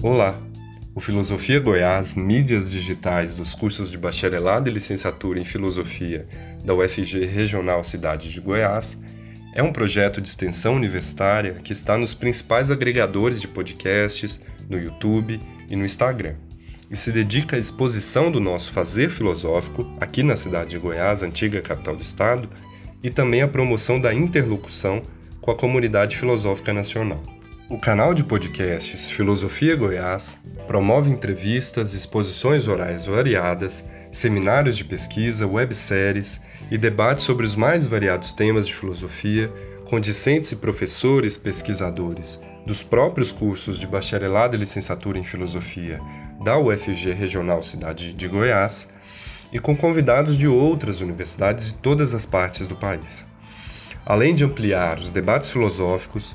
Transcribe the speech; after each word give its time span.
Olá! 0.00 0.40
O 0.94 1.00
Filosofia 1.00 1.58
Goiás, 1.58 2.14
mídias 2.14 2.70
digitais 2.70 3.34
dos 3.34 3.52
cursos 3.52 3.90
de 3.90 3.98
bacharelado 3.98 4.70
e 4.70 4.72
licenciatura 4.72 5.40
em 5.40 5.44
filosofia 5.44 6.24
da 6.64 6.72
UFG 6.72 7.26
Regional 7.26 7.82
Cidade 7.82 8.30
de 8.30 8.40
Goiás, 8.40 8.96
é 9.52 9.60
um 9.60 9.72
projeto 9.72 10.20
de 10.20 10.28
extensão 10.28 10.76
universitária 10.76 11.54
que 11.54 11.72
está 11.72 11.98
nos 11.98 12.14
principais 12.14 12.70
agregadores 12.70 13.40
de 13.40 13.48
podcasts, 13.48 14.40
no 14.70 14.78
YouTube 14.78 15.40
e 15.68 15.74
no 15.74 15.84
Instagram, 15.84 16.36
e 16.88 16.96
se 16.96 17.10
dedica 17.10 17.56
à 17.56 17.58
exposição 17.58 18.30
do 18.30 18.38
nosso 18.38 18.70
fazer 18.70 19.10
filosófico 19.10 19.84
aqui 20.00 20.22
na 20.22 20.36
cidade 20.36 20.70
de 20.70 20.78
Goiás, 20.78 21.24
antiga 21.24 21.60
capital 21.60 21.96
do 21.96 22.02
estado, 22.02 22.48
e 23.02 23.10
também 23.10 23.42
à 23.42 23.48
promoção 23.48 24.00
da 24.00 24.14
interlocução 24.14 25.02
com 25.40 25.50
a 25.50 25.56
comunidade 25.56 26.16
filosófica 26.16 26.72
nacional. 26.72 27.37
O 27.70 27.76
canal 27.78 28.14
de 28.14 28.24
podcasts 28.24 29.10
Filosofia 29.10 29.76
Goiás 29.76 30.38
promove 30.66 31.10
entrevistas, 31.10 31.92
exposições 31.92 32.66
orais 32.66 33.04
variadas, 33.04 33.86
seminários 34.10 34.74
de 34.74 34.84
pesquisa, 34.84 35.46
webséries 35.46 36.40
e 36.70 36.78
debates 36.78 37.26
sobre 37.26 37.44
os 37.44 37.54
mais 37.54 37.84
variados 37.84 38.32
temas 38.32 38.66
de 38.66 38.74
filosofia 38.74 39.52
com 39.84 40.00
discentes 40.00 40.50
e 40.50 40.56
professores 40.56 41.36
pesquisadores 41.36 42.40
dos 42.64 42.82
próprios 42.82 43.32
cursos 43.32 43.78
de 43.78 43.86
bacharelado 43.86 44.56
e 44.56 44.60
licenciatura 44.60 45.18
em 45.18 45.24
filosofia 45.24 46.00
da 46.42 46.58
UFG 46.58 47.12
Regional 47.12 47.62
Cidade 47.62 48.14
de 48.14 48.28
Goiás 48.28 48.88
e 49.52 49.58
com 49.58 49.76
convidados 49.76 50.38
de 50.38 50.48
outras 50.48 51.02
universidades 51.02 51.66
de 51.66 51.74
todas 51.74 52.14
as 52.14 52.24
partes 52.24 52.66
do 52.66 52.76
país. 52.76 53.26
Além 54.06 54.34
de 54.34 54.42
ampliar 54.42 54.98
os 54.98 55.10
debates 55.10 55.50
filosóficos, 55.50 56.34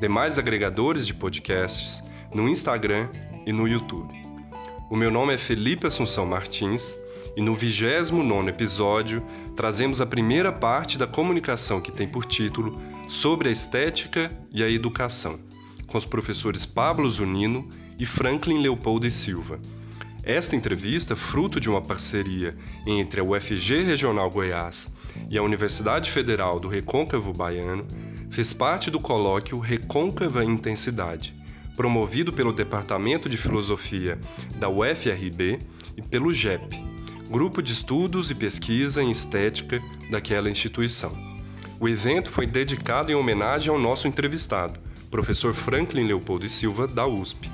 demais 0.00 0.38
agregadores 0.38 1.06
de 1.06 1.14
podcasts, 1.14 2.02
no 2.32 2.48
Instagram 2.48 3.08
e 3.46 3.52
no 3.52 3.66
YouTube. 3.66 4.14
O 4.90 4.96
meu 4.96 5.10
nome 5.10 5.34
é 5.34 5.38
Felipe 5.38 5.86
Assunção 5.86 6.26
Martins 6.26 6.96
e 7.36 7.40
no 7.40 7.54
29 7.54 8.48
episódio 8.48 9.22
trazemos 9.54 10.00
a 10.00 10.06
primeira 10.06 10.52
parte 10.52 10.98
da 10.98 11.06
comunicação 11.06 11.80
que 11.80 11.90
tem 11.90 12.06
por 12.06 12.24
título 12.24 12.80
Sobre 13.08 13.48
a 13.48 13.52
Estética 13.52 14.30
e 14.52 14.62
a 14.62 14.70
Educação, 14.70 15.40
com 15.86 15.96
os 15.96 16.04
professores 16.04 16.66
Pablo 16.66 17.10
Zunino 17.10 17.68
e 17.98 18.04
Franklin 18.04 18.60
Leopoldo 18.60 19.06
e 19.06 19.10
Silva. 19.10 19.58
Esta 20.22 20.56
entrevista, 20.56 21.16
fruto 21.16 21.60
de 21.60 21.70
uma 21.70 21.80
parceria 21.80 22.56
entre 22.86 23.20
a 23.20 23.24
UFG 23.24 23.82
Regional 23.82 24.30
Goiás 24.30 24.92
e 25.30 25.38
a 25.38 25.42
Universidade 25.42 26.10
Federal 26.10 26.60
do 26.60 26.68
Recôncavo 26.68 27.32
Baiano, 27.32 27.86
fez 28.36 28.52
parte 28.52 28.90
do 28.90 29.00
colóquio 29.00 29.58
Recôncava 29.58 30.44
Intensidade, 30.44 31.34
promovido 31.74 32.30
pelo 32.30 32.52
Departamento 32.52 33.30
de 33.30 33.36
Filosofia 33.38 34.18
da 34.56 34.68
UFRB 34.68 35.58
e 35.96 36.02
pelo 36.02 36.34
GEP, 36.34 36.76
Grupo 37.30 37.62
de 37.62 37.72
Estudos 37.72 38.30
e 38.30 38.34
Pesquisa 38.34 39.02
em 39.02 39.10
Estética 39.10 39.80
daquela 40.10 40.50
instituição. 40.50 41.16
O 41.80 41.88
evento 41.88 42.30
foi 42.30 42.46
dedicado 42.46 43.10
em 43.10 43.14
homenagem 43.14 43.70
ao 43.70 43.78
nosso 43.78 44.06
entrevistado, 44.06 44.78
professor 45.10 45.54
Franklin 45.54 46.04
Leopoldo 46.04 46.46
Silva, 46.46 46.86
da 46.86 47.06
USP. 47.06 47.50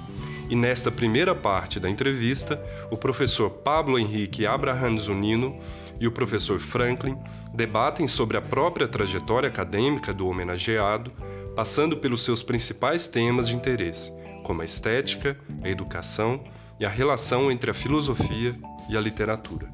E 0.50 0.56
nesta 0.56 0.90
primeira 0.90 1.32
parte 1.32 1.78
da 1.78 1.88
entrevista, 1.88 2.60
o 2.90 2.96
professor 2.96 3.48
Pablo 3.48 4.00
Henrique 4.00 4.48
Abraham 4.48 4.98
Zunino 4.98 5.60
e 6.00 6.06
o 6.06 6.12
professor 6.12 6.58
Franklin 6.58 7.16
debatem 7.54 8.08
sobre 8.08 8.36
a 8.36 8.40
própria 8.40 8.88
trajetória 8.88 9.48
acadêmica 9.48 10.12
do 10.12 10.26
homenageado, 10.26 11.12
passando 11.54 11.96
pelos 11.96 12.24
seus 12.24 12.42
principais 12.42 13.06
temas 13.06 13.48
de 13.48 13.54
interesse, 13.54 14.12
como 14.44 14.62
a 14.62 14.64
estética, 14.64 15.36
a 15.62 15.68
educação 15.68 16.42
e 16.80 16.84
a 16.84 16.88
relação 16.88 17.50
entre 17.50 17.70
a 17.70 17.74
filosofia 17.74 18.54
e 18.88 18.96
a 18.96 19.00
literatura. 19.00 19.68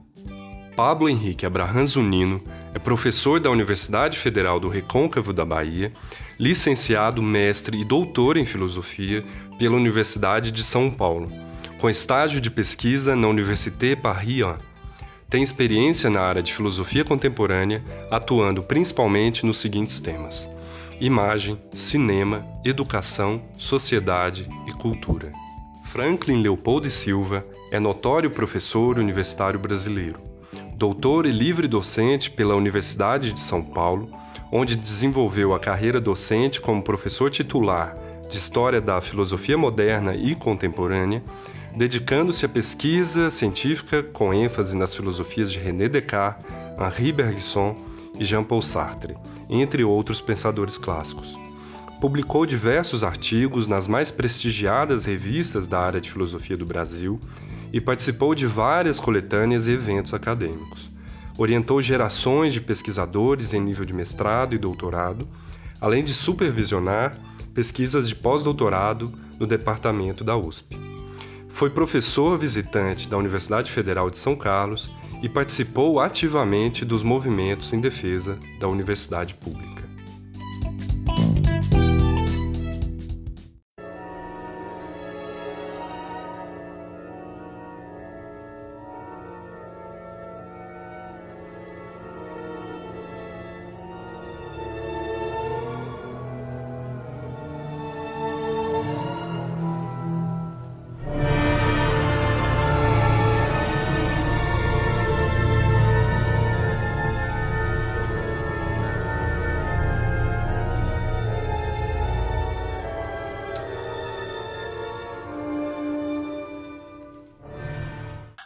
Pablo 0.76 1.08
Henrique 1.08 1.44
Abraham 1.44 1.86
Zunino 1.86 2.40
é 2.72 2.78
professor 2.78 3.40
da 3.40 3.50
Universidade 3.50 4.16
Federal 4.16 4.60
do 4.60 4.68
Recôncavo 4.68 5.32
da 5.32 5.44
Bahia, 5.44 5.92
licenciado, 6.38 7.20
mestre 7.20 7.80
e 7.80 7.84
doutor 7.84 8.36
em 8.36 8.44
filosofia 8.44 9.24
pela 9.58 9.74
Universidade 9.74 10.52
de 10.52 10.62
São 10.62 10.88
Paulo, 10.88 11.32
com 11.80 11.90
estágio 11.90 12.40
de 12.40 12.50
pesquisa 12.50 13.16
na 13.16 13.26
Université 13.26 13.96
Paris 13.96 14.44
tem 15.30 15.42
experiência 15.42 16.08
na 16.08 16.22
área 16.22 16.42
de 16.42 16.54
filosofia 16.54 17.04
contemporânea, 17.04 17.84
atuando 18.10 18.62
principalmente 18.62 19.44
nos 19.44 19.58
seguintes 19.58 20.00
temas: 20.00 20.50
imagem, 21.00 21.60
cinema, 21.72 22.46
educação, 22.64 23.42
sociedade 23.58 24.48
e 24.66 24.72
cultura. 24.72 25.32
Franklin 25.84 26.42
Leopoldo 26.42 26.88
Silva 26.90 27.46
é 27.70 27.78
notório 27.78 28.30
professor 28.30 28.98
universitário 28.98 29.58
brasileiro, 29.58 30.20
doutor 30.74 31.26
e 31.26 31.30
livre 31.30 31.68
docente 31.68 32.30
pela 32.30 32.56
Universidade 32.56 33.32
de 33.32 33.40
São 33.40 33.62
Paulo, 33.62 34.10
onde 34.50 34.76
desenvolveu 34.76 35.54
a 35.54 35.60
carreira 35.60 36.00
docente 36.00 36.60
como 36.60 36.82
professor 36.82 37.30
titular 37.30 37.94
de 38.30 38.36
História 38.36 38.80
da 38.80 39.00
Filosofia 39.00 39.56
Moderna 39.56 40.14
e 40.14 40.34
Contemporânea 40.34 41.22
dedicando-se 41.78 42.44
à 42.44 42.48
pesquisa 42.48 43.30
científica 43.30 44.02
com 44.02 44.34
ênfase 44.34 44.76
nas 44.76 44.92
filosofias 44.92 45.52
de 45.52 45.60
René 45.60 45.88
Descartes, 45.88 46.44
Henri 46.76 47.12
Bergson 47.12 47.76
e 48.18 48.24
Jean-Paul 48.24 48.62
Sartre, 48.62 49.16
entre 49.48 49.84
outros 49.84 50.20
pensadores 50.20 50.76
clássicos. 50.76 51.38
Publicou 52.00 52.44
diversos 52.44 53.04
artigos 53.04 53.68
nas 53.68 53.86
mais 53.86 54.10
prestigiadas 54.10 55.04
revistas 55.04 55.68
da 55.68 55.78
área 55.78 56.00
de 56.00 56.10
filosofia 56.10 56.56
do 56.56 56.66
Brasil 56.66 57.20
e 57.72 57.80
participou 57.80 58.34
de 58.34 58.44
várias 58.44 58.98
coletâneas 58.98 59.68
e 59.68 59.70
eventos 59.70 60.12
acadêmicos. 60.12 60.90
Orientou 61.38 61.80
gerações 61.80 62.52
de 62.52 62.60
pesquisadores 62.60 63.54
em 63.54 63.60
nível 63.60 63.84
de 63.84 63.94
mestrado 63.94 64.52
e 64.52 64.58
doutorado, 64.58 65.28
além 65.80 66.02
de 66.02 66.12
supervisionar 66.12 67.16
pesquisas 67.54 68.08
de 68.08 68.16
pós-doutorado 68.16 69.12
no 69.38 69.46
departamento 69.46 70.24
da 70.24 70.36
USP. 70.36 70.87
Foi 71.58 71.68
professor 71.68 72.38
visitante 72.38 73.08
da 73.08 73.16
Universidade 73.16 73.72
Federal 73.72 74.08
de 74.10 74.16
São 74.16 74.36
Carlos 74.36 74.92
e 75.20 75.28
participou 75.28 75.98
ativamente 75.98 76.84
dos 76.84 77.02
movimentos 77.02 77.72
em 77.72 77.80
defesa 77.80 78.38
da 78.60 78.68
universidade 78.68 79.34
pública. 79.34 79.77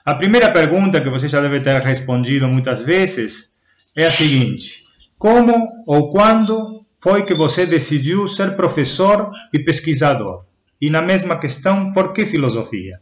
A 0.04 0.14
primeira 0.14 0.50
pergunta 0.52 1.00
que 1.00 1.08
você 1.08 1.28
já 1.28 1.40
deve 1.40 1.60
ter 1.60 1.76
respondido 1.78 2.49
muitas 2.49 2.82
vezes 2.82 3.54
é 3.96 4.06
a 4.06 4.10
seguinte: 4.10 4.82
como 5.19 5.54
ou 5.87 6.10
quando 6.10 6.84
foi 7.00 7.25
que 7.25 7.34
você 7.34 7.66
decidiu 7.66 8.26
ser 8.26 8.56
professor 8.56 9.31
e 9.52 9.58
pesquisador? 9.58 10.44
E 10.81 10.90
na 10.90 11.00
mesma 11.00 11.38
questão, 11.38 11.93
por 11.93 12.12
que 12.12 12.26
filosofia? 12.26 13.00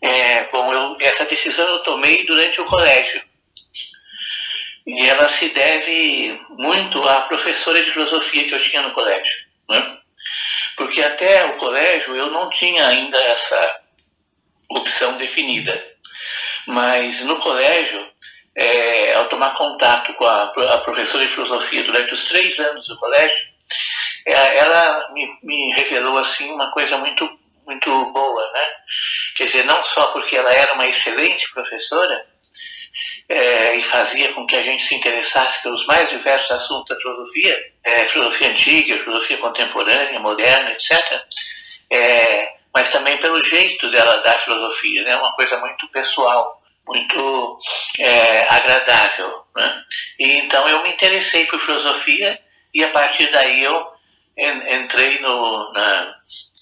É, 0.00 0.44
bom, 0.52 0.72
eu, 0.72 0.96
essa 1.00 1.24
decisão 1.26 1.66
eu 1.68 1.80
tomei 1.80 2.24
durante 2.24 2.60
o 2.60 2.64
colégio. 2.64 3.20
E 4.86 5.08
ela 5.08 5.28
se 5.28 5.48
deve 5.50 6.40
muito 6.58 7.02
à 7.04 7.22
professora 7.22 7.82
de 7.82 7.90
filosofia 7.90 8.44
que 8.44 8.54
eu 8.54 8.58
tinha 8.58 8.82
no 8.82 8.92
colégio. 8.92 9.50
Né? 9.68 10.00
porque 10.80 11.02
até 11.02 11.44
o 11.44 11.56
colégio 11.58 12.16
eu 12.16 12.30
não 12.30 12.48
tinha 12.48 12.86
ainda 12.86 13.18
essa 13.18 13.79
opção 14.70 15.16
definida. 15.16 15.72
Mas 16.66 17.20
no 17.22 17.36
colégio, 17.36 18.04
é, 18.56 19.14
ao 19.14 19.28
tomar 19.28 19.54
contato 19.54 20.12
com 20.14 20.24
a, 20.24 20.42
a, 20.44 20.78
professora 20.78 21.24
de 21.24 21.32
filosofia 21.32 21.82
durante 21.82 22.12
os 22.14 22.24
três 22.24 22.58
anos 22.58 22.86
do 22.86 22.96
colégio, 22.96 23.54
é, 24.26 24.58
ela 24.58 25.12
me, 25.12 25.38
me 25.42 25.72
revelou 25.72 26.18
assim 26.18 26.50
uma 26.52 26.70
coisa 26.70 26.98
muito 26.98 27.38
muito 27.66 28.06
boa, 28.06 28.52
né? 28.52 28.66
Quer 29.36 29.44
dizer, 29.44 29.64
não 29.64 29.84
só 29.84 30.08
porque 30.08 30.36
ela 30.36 30.52
era 30.52 30.72
uma 30.74 30.88
excelente 30.88 31.52
professora 31.52 32.26
é, 33.28 33.76
e 33.76 33.82
fazia 33.82 34.32
com 34.32 34.44
que 34.44 34.56
a 34.56 34.62
gente 34.62 34.84
se 34.84 34.96
interessasse 34.96 35.62
pelos 35.62 35.86
mais 35.86 36.10
diversos 36.10 36.50
assuntos 36.50 36.88
da 36.88 37.00
filosofia, 37.00 37.72
é, 37.84 38.04
filosofia 38.06 38.48
antiga, 38.48 38.98
filosofia 38.98 39.36
contemporânea, 39.36 40.18
moderna, 40.18 40.72
etc., 40.72 41.22
é, 41.92 42.59
mas 42.74 42.90
também 42.90 43.16
pelo 43.18 43.40
jeito 43.42 43.90
dela 43.90 44.22
dar 44.22 44.38
filosofia, 44.38 45.02
né? 45.04 45.16
Uma 45.16 45.32
coisa 45.32 45.56
muito 45.58 45.88
pessoal, 45.88 46.62
muito 46.86 47.58
é, 47.98 48.46
agradável, 48.48 49.44
né? 49.56 49.84
E 50.18 50.38
então 50.38 50.68
eu 50.68 50.82
me 50.82 50.90
interessei 50.90 51.46
por 51.46 51.58
filosofia 51.58 52.38
e 52.72 52.84
a 52.84 52.88
partir 52.90 53.30
daí 53.30 53.62
eu 53.62 53.90
entrei 54.36 55.18
no, 55.20 55.72
na, 55.72 56.14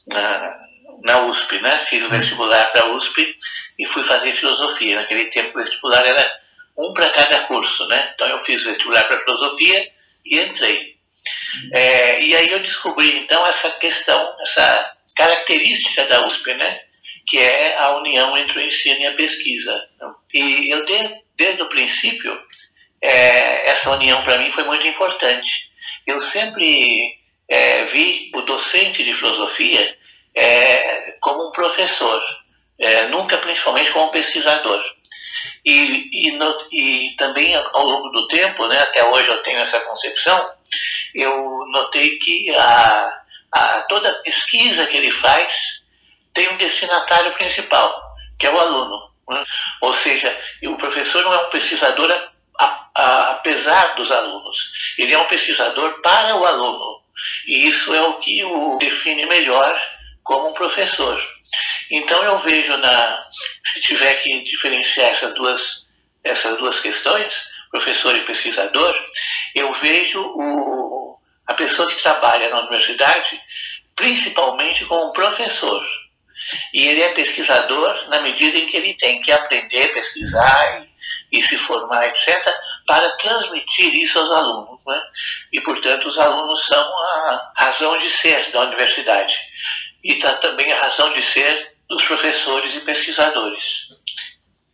na 0.06 0.68
na 1.02 1.20
USP, 1.26 1.60
né? 1.60 1.78
Fiz 1.80 2.04
o 2.04 2.08
vestibular 2.08 2.72
da 2.72 2.86
USP 2.86 3.36
e 3.78 3.86
fui 3.86 4.02
fazer 4.04 4.32
filosofia. 4.32 4.96
Naquele 4.96 5.26
tempo 5.26 5.56
o 5.56 5.62
vestibular 5.62 6.04
era 6.04 6.40
um 6.76 6.92
para 6.92 7.08
cada 7.10 7.40
curso, 7.44 7.86
né? 7.88 8.12
Então 8.14 8.26
eu 8.28 8.38
fiz 8.38 8.62
o 8.62 8.66
vestibular 8.66 9.04
para 9.04 9.20
filosofia 9.20 9.90
e 10.24 10.38
entrei. 10.40 10.96
É, 11.72 12.20
e 12.22 12.36
aí 12.36 12.50
eu 12.50 12.60
descobri 12.60 13.18
então 13.18 13.46
essa 13.46 13.70
questão, 13.72 14.36
essa 14.40 14.96
característica 15.18 16.04
da 16.06 16.24
USP, 16.26 16.54
né? 16.54 16.80
Que 17.26 17.38
é 17.38 17.76
a 17.76 17.96
união 17.96 18.36
entre 18.38 18.60
o 18.60 18.62
ensino 18.62 19.00
e 19.00 19.06
a 19.06 19.12
pesquisa. 19.12 19.88
E 20.32 20.70
eu 20.70 20.86
desde, 20.86 21.22
desde 21.36 21.62
o 21.62 21.68
princípio 21.68 22.40
é, 23.02 23.68
essa 23.70 23.90
união 23.90 24.22
para 24.22 24.38
mim 24.38 24.50
foi 24.50 24.64
muito 24.64 24.86
importante. 24.86 25.72
Eu 26.06 26.20
sempre 26.20 27.18
é, 27.48 27.82
vi 27.84 28.30
o 28.34 28.42
docente 28.42 29.02
de 29.02 29.12
filosofia 29.12 29.98
é, 30.34 31.16
como 31.20 31.48
um 31.48 31.52
professor, 31.52 32.22
é, 32.78 33.08
nunca 33.08 33.36
principalmente 33.38 33.90
como 33.90 34.06
um 34.06 34.10
pesquisador. 34.10 34.82
E, 35.64 36.28
e, 36.28 36.30
no, 36.32 36.68
e, 36.72 37.14
também 37.16 37.54
ao 37.54 37.84
longo 37.84 38.08
do 38.10 38.26
tempo, 38.28 38.66
né, 38.68 38.78
até 38.80 39.04
hoje 39.04 39.28
eu 39.28 39.42
tenho 39.42 39.58
essa 39.58 39.80
concepção, 39.80 40.50
eu 41.14 41.64
notei 41.72 42.18
que 42.18 42.50
a, 42.54 43.22
a, 43.52 43.80
toda 43.82 44.22
pesquisa 44.22 44.86
que 44.86 44.96
ele 44.96 45.12
faz 45.12 45.82
tem 46.32 46.48
um 46.50 46.56
destinatário 46.56 47.32
principal, 47.32 48.02
que 48.38 48.46
é 48.46 48.50
o 48.50 48.58
aluno. 48.58 49.10
Né? 49.28 49.44
Ou 49.82 49.92
seja, 49.92 50.34
o 50.64 50.76
professor 50.76 51.22
não 51.22 51.34
é 51.34 51.38
um 51.38 51.50
pesquisador 51.50 52.10
a, 52.58 52.88
a, 52.94 53.30
apesar 53.32 53.94
dos 53.94 54.10
alunos, 54.10 54.94
ele 54.98 55.12
é 55.12 55.18
um 55.18 55.26
pesquisador 55.26 56.00
para 56.00 56.36
o 56.36 56.44
aluno. 56.44 57.02
E 57.46 57.66
isso 57.66 57.92
é 57.94 58.02
o 58.02 58.14
que 58.20 58.44
o 58.44 58.78
define 58.78 59.26
melhor 59.26 59.76
como 60.22 60.48
um 60.48 60.54
professor. 60.54 61.20
Então 61.90 62.22
eu 62.22 62.38
vejo 62.38 62.76
na, 62.76 63.26
se 63.64 63.80
tiver 63.80 64.14
que 64.22 64.44
diferenciar 64.44 65.10
essas 65.10 65.34
duas, 65.34 65.86
essas 66.22 66.58
duas 66.58 66.80
questões, 66.80 67.50
professor 67.70 68.14
e 68.14 68.22
pesquisador, 68.22 68.94
eu 69.54 69.72
vejo 69.72 70.20
o, 70.20 71.07
a 71.48 71.54
pessoa 71.54 71.88
que 71.88 72.02
trabalha 72.02 72.50
na 72.50 72.60
universidade 72.60 73.40
principalmente 73.98 74.84
como 74.84 75.12
professor. 75.12 75.82
E 76.72 76.86
ele 76.86 77.02
é 77.02 77.08
pesquisador 77.10 78.08
na 78.08 78.22
medida 78.22 78.56
em 78.56 78.66
que 78.66 78.76
ele 78.76 78.94
tem 78.94 79.20
que 79.20 79.32
aprender, 79.32 79.92
pesquisar 79.92 80.86
e, 81.32 81.38
e 81.38 81.42
se 81.42 81.58
formar, 81.58 82.06
etc., 82.06 82.54
para 82.86 83.10
transmitir 83.16 83.94
isso 83.96 84.18
aos 84.18 84.30
alunos. 84.30 84.78
Né? 84.86 85.00
E, 85.52 85.60
portanto, 85.60 86.06
os 86.06 86.18
alunos 86.18 86.64
são 86.64 86.80
a 86.80 87.52
razão 87.56 87.98
de 87.98 88.08
ser 88.08 88.50
da 88.52 88.60
universidade 88.60 89.36
e 90.02 90.12
está 90.12 90.32
também 90.34 90.72
a 90.72 90.78
razão 90.78 91.12
de 91.12 91.22
ser 91.22 91.74
dos 91.88 92.04
professores 92.04 92.76
e 92.76 92.80
pesquisadores. 92.80 93.88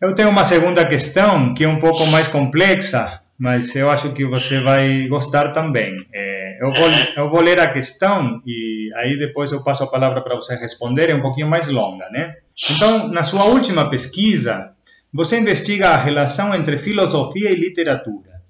Eu 0.00 0.14
tenho 0.14 0.28
uma 0.28 0.44
segunda 0.44 0.86
questão 0.86 1.54
que 1.54 1.64
é 1.64 1.68
um 1.68 1.78
pouco 1.78 2.06
mais 2.06 2.28
complexa, 2.28 3.22
mas 3.44 3.76
eu 3.76 3.91
acho 3.91 4.14
que 4.14 4.25
você 4.25 4.58
vai 4.58 5.06
gostar 5.06 5.50
também. 5.50 5.94
É, 6.14 6.56
eu, 6.62 6.73
vou, 6.73 6.88
eu 7.14 7.31
vou 7.31 7.43
ler 7.43 7.61
a 7.61 7.70
questão 7.70 8.41
e 8.46 8.91
aí 8.96 9.19
depois 9.19 9.52
eu 9.52 9.62
passo 9.62 9.85
a 9.85 9.87
palavra 9.87 10.23
para 10.23 10.35
você 10.35 10.56
responder, 10.56 11.11
é 11.11 11.14
um 11.14 11.20
pouquinho 11.20 11.46
mais 11.46 11.69
longa, 11.69 12.08
né? 12.08 12.37
Então, 12.70 13.08
na 13.08 13.23
sua 13.23 13.44
última 13.44 13.91
pesquisa, 13.91 14.70
você 15.12 15.38
investiga 15.38 15.91
a 15.91 15.99
relação 15.99 16.55
entre 16.55 16.79
filosofia 16.79 17.50
e 17.50 17.55
literatura, 17.55 18.41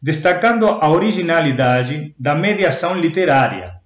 destacando 0.00 0.68
a 0.68 0.88
originalidade 0.88 2.14
da 2.16 2.32
mediação 2.32 2.96
literária 3.00 3.80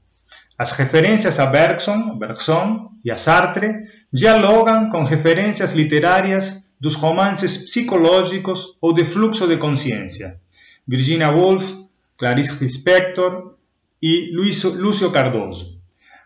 as 0.57 0.71
referências 0.71 1.41
a 1.41 1.47
Bergson, 1.47 2.17
Bergson 2.17 2.91
e 3.05 3.11
a 3.11 3.17
Sartre 3.17 3.75
dialogam 4.13 4.89
com 4.89 5.03
referências 5.03 5.73
literárias 5.73 6.63
dos 6.81 6.95
romances 6.95 7.57
psicológicos 7.57 8.77
ou 8.81 8.93
de 8.93 9.05
fluxo 9.05 9.47
de 9.47 9.57
consciência. 9.57 10.41
Virginia 10.87 11.31
Woolf, 11.31 11.85
Clarice 12.19 12.63
Lispector 12.63 13.55
e 14.03 14.31
Lúcio 14.35 15.11
Cardoso. 15.11 15.79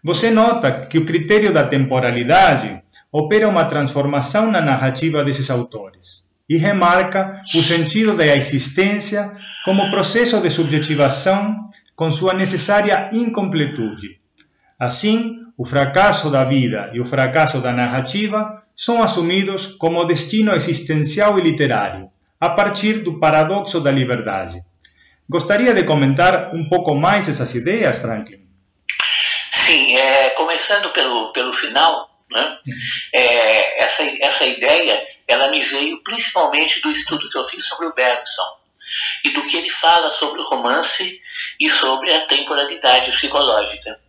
Você 0.03 0.31
nota 0.31 0.87
que 0.87 0.99
o 0.99 1.05
critério 1.05 1.53
da 1.53 1.67
temporalidade 1.67 2.81
opera 3.11 3.49
uma 3.49 3.65
transformação 3.65 4.51
na 4.51 4.61
narrativa 4.61 5.25
desses 5.25 5.51
autores 5.51 6.27
e 6.49 6.57
remarca 6.57 7.43
o 7.55 7.63
sentido 7.63 8.17
da 8.17 8.27
existência 8.27 9.37
como 9.65 9.91
processo 9.91 10.41
de 10.41 10.51
subjetivação 10.51 11.69
com 11.95 12.11
sua 12.11 12.33
necessária 12.33 13.09
incompletude. 13.13 14.21
Assim, 14.79 15.41
o 15.57 15.65
fracasso 15.65 16.31
da 16.31 16.45
vida 16.45 16.91
e 16.95 17.01
o 17.01 17.05
fracasso 17.05 17.61
da 17.61 17.73
narrativa 17.73 18.63
são 18.77 19.03
assumidos 19.03 19.75
como 19.75 20.05
destino 20.05 20.55
existencial 20.55 21.37
e 21.39 21.43
literário, 21.43 22.11
a 22.41 22.51
partir 22.51 23.03
do 23.03 23.19
paradoxo 23.19 23.81
da 23.81 23.91
liberdade. 23.91 24.63
Gostaria 25.29 25.75
de 25.75 25.83
comentar 25.83 26.55
um 26.55 26.69
pouco 26.69 26.95
mais 26.95 27.29
essas 27.29 27.55
ideias, 27.55 27.99
Franklin? 27.99 28.47
Sim, 29.51 29.97
é, 29.97 30.31
começando 30.31 30.91
pelo, 30.91 31.33
pelo 31.33 31.53
final, 31.53 32.09
né, 32.31 32.59
é, 33.13 33.83
essa, 33.83 34.03
essa 34.21 34.47
ideia 34.47 35.07
ela 35.27 35.49
me 35.49 35.61
veio 35.61 36.03
principalmente 36.05 36.81
do 36.81 36.91
estudo 36.91 37.29
que 37.29 37.37
eu 37.37 37.45
fiz 37.45 37.65
sobre 37.67 37.87
o 37.87 37.95
Bergson 37.95 38.59
e 39.25 39.31
do 39.31 39.43
que 39.43 39.57
ele 39.57 39.69
fala 39.69 40.11
sobre 40.13 40.41
o 40.41 40.45
romance 40.45 41.21
e 41.61 41.69
sobre 41.69 42.13
a 42.15 42.27
temporalidade 42.27 43.11
psicológica. 43.13 44.01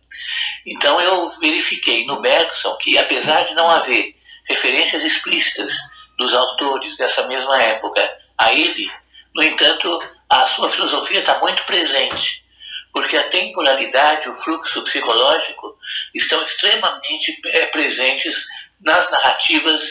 Então 0.66 1.00
eu 1.00 1.28
verifiquei 1.40 2.04
no 2.06 2.20
Bergson 2.20 2.76
que, 2.76 2.98
apesar 2.98 3.44
de 3.44 3.54
não 3.54 3.70
haver 3.70 4.14
referências 4.48 5.04
explícitas 5.04 5.72
dos 6.18 6.34
autores 6.34 6.96
dessa 6.96 7.26
mesma 7.26 7.62
época 7.62 8.18
a 8.36 8.52
ele, 8.52 8.90
no 9.34 9.42
entanto, 9.42 9.98
a 10.28 10.46
sua 10.46 10.68
filosofia 10.68 11.20
está 11.20 11.38
muito 11.38 11.62
presente, 11.64 12.44
porque 12.92 13.16
a 13.16 13.28
temporalidade, 13.28 14.28
o 14.28 14.34
fluxo 14.34 14.82
psicológico 14.82 15.76
estão 16.14 16.42
extremamente 16.42 17.40
é, 17.46 17.66
presentes 17.66 18.44
nas 18.80 19.10
narrativas, 19.10 19.82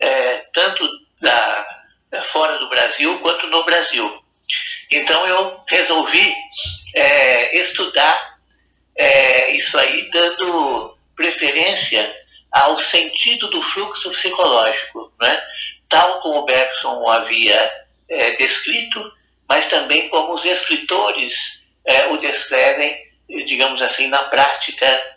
é, 0.00 0.38
tanto 0.52 0.88
da, 1.20 1.66
fora 2.24 2.58
do 2.58 2.68
Brasil 2.68 3.18
quanto 3.20 3.46
no 3.48 3.64
Brasil. 3.64 4.22
Então 4.90 5.26
eu 5.26 5.64
resolvi 5.68 6.34
é, 6.94 7.56
estudar 7.58 8.35
é, 8.98 9.52
isso 9.52 9.78
aí, 9.78 10.10
dando 10.10 10.96
preferência 11.14 12.14
ao 12.50 12.78
sentido 12.78 13.48
do 13.48 13.60
fluxo 13.60 14.10
psicológico, 14.10 15.12
né? 15.20 15.42
tal 15.88 16.20
como 16.20 16.44
Bergson 16.44 17.08
havia 17.08 17.72
é, 18.08 18.32
descrito, 18.32 19.12
mas 19.48 19.66
também 19.66 20.08
como 20.08 20.32
os 20.32 20.44
escritores 20.44 21.62
é, 21.84 22.06
o 22.08 22.18
descrevem, 22.18 22.96
digamos 23.44 23.82
assim, 23.82 24.08
na 24.08 24.24
prática 24.24 25.16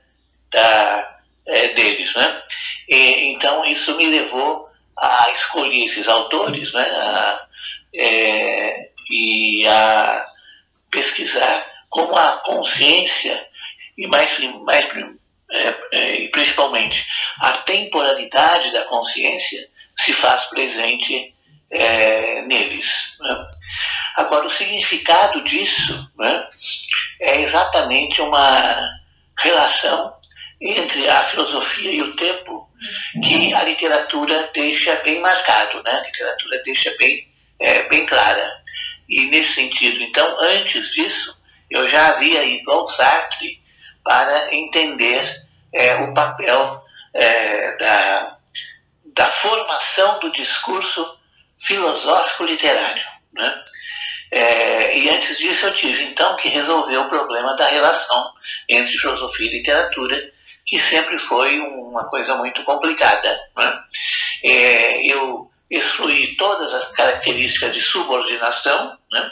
da, 0.52 1.20
é, 1.48 1.68
deles. 1.70 2.14
Né? 2.14 2.44
E, 2.90 3.32
então 3.32 3.66
isso 3.66 3.96
me 3.96 4.08
levou 4.08 4.70
a 4.98 5.32
escolher 5.32 5.86
esses 5.86 6.08
autores, 6.08 6.74
né? 6.74 6.82
A, 6.82 7.48
é, 7.96 8.90
e 9.10 9.66
a 9.68 10.28
pesquisar 10.92 11.68
como 11.90 12.16
a 12.16 12.34
consciência 12.46 13.48
e 14.00 14.08
mais, 14.08 14.40
mais 14.64 14.90
é, 15.52 15.76
é, 15.92 16.28
principalmente 16.30 17.06
a 17.42 17.52
temporalidade 17.60 18.72
da 18.72 18.86
consciência 18.86 19.70
se 19.94 20.14
faz 20.14 20.46
presente 20.46 21.36
é, 21.70 22.42
neles. 22.44 23.18
Né? 23.20 23.48
Agora, 24.16 24.48
o 24.48 24.50
significado 24.50 25.44
disso 25.44 26.12
né, 26.18 26.48
é 27.20 27.42
exatamente 27.42 28.22
uma 28.22 28.90
relação 29.38 30.16
entre 30.62 31.08
a 31.10 31.22
filosofia 31.22 31.92
e 31.92 32.02
o 32.02 32.16
tempo 32.16 32.70
que 33.24 33.54
a 33.54 33.64
literatura 33.64 34.50
deixa 34.54 34.96
bem 34.98 35.20
marcado, 35.20 35.82
né? 35.84 35.92
A 35.92 36.02
literatura 36.02 36.62
deixa 36.64 36.94
bem, 36.98 37.28
é, 37.60 37.88
bem 37.90 38.06
clara. 38.06 38.62
E 39.08 39.26
nesse 39.26 39.54
sentido, 39.54 40.04
então, 40.04 40.38
antes 40.42 40.92
disso, 40.92 41.38
eu 41.70 41.88
já 41.88 42.10
havia 42.10 42.44
ido 42.44 42.70
ao 42.72 42.88
Sartre 42.88 43.59
para 44.10 44.56
entender 44.56 45.22
é, 45.72 45.94
o 45.98 46.16
papel 46.16 46.84
é, 47.14 47.78
da, 47.78 48.38
da 49.06 49.26
formação 49.26 50.20
do 50.20 50.32
discurso 50.32 51.16
filosófico 51.60 52.46
literário. 52.46 53.06
Né? 53.32 53.64
É, 54.32 54.98
e 54.98 55.10
antes 55.12 55.38
disso 55.38 55.68
eu 55.68 55.76
tive 55.76 56.06
então 56.06 56.36
que 56.38 56.50
resolver 56.50 56.98
o 56.98 57.08
problema 57.08 57.56
da 57.56 57.68
relação 57.68 58.34
entre 58.68 58.98
filosofia 58.98 59.46
e 59.46 59.58
literatura, 59.58 60.32
que 60.66 60.80
sempre 60.80 61.20
foi 61.20 61.60
uma 61.60 62.06
coisa 62.06 62.36
muito 62.36 62.64
complicada. 62.64 63.40
Né? 63.56 63.80
É, 64.44 65.06
eu 65.06 65.52
excluí 65.70 66.36
todas 66.36 66.74
as 66.74 66.92
características 66.94 67.76
de 67.76 67.82
subordinação 67.84 68.98
né? 69.12 69.32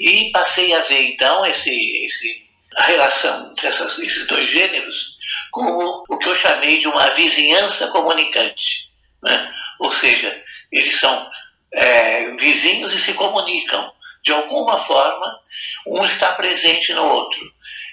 e 0.00 0.32
passei 0.32 0.74
a 0.74 0.80
ver 0.80 1.02
então 1.02 1.46
esse, 1.46 1.70
esse, 2.04 2.47
a 2.78 2.82
relação 2.84 3.50
entre 3.50 3.66
essas, 3.66 3.98
esses 3.98 4.26
dois 4.26 4.48
gêneros 4.48 5.18
como 5.50 6.04
o 6.08 6.18
que 6.18 6.28
eu 6.28 6.34
chamei 6.34 6.78
de 6.78 6.88
uma 6.88 7.10
vizinhança 7.10 7.88
comunicante. 7.88 8.92
Né? 9.22 9.54
Ou 9.80 9.90
seja, 9.90 10.44
eles 10.70 10.98
são 10.98 11.30
é, 11.72 12.36
vizinhos 12.36 12.94
e 12.94 12.98
se 12.98 13.14
comunicam 13.14 13.92
de 14.22 14.32
alguma 14.32 14.76
forma, 14.76 15.40
um 15.86 16.04
está 16.04 16.32
presente 16.32 16.92
no 16.92 17.04
outro. 17.04 17.40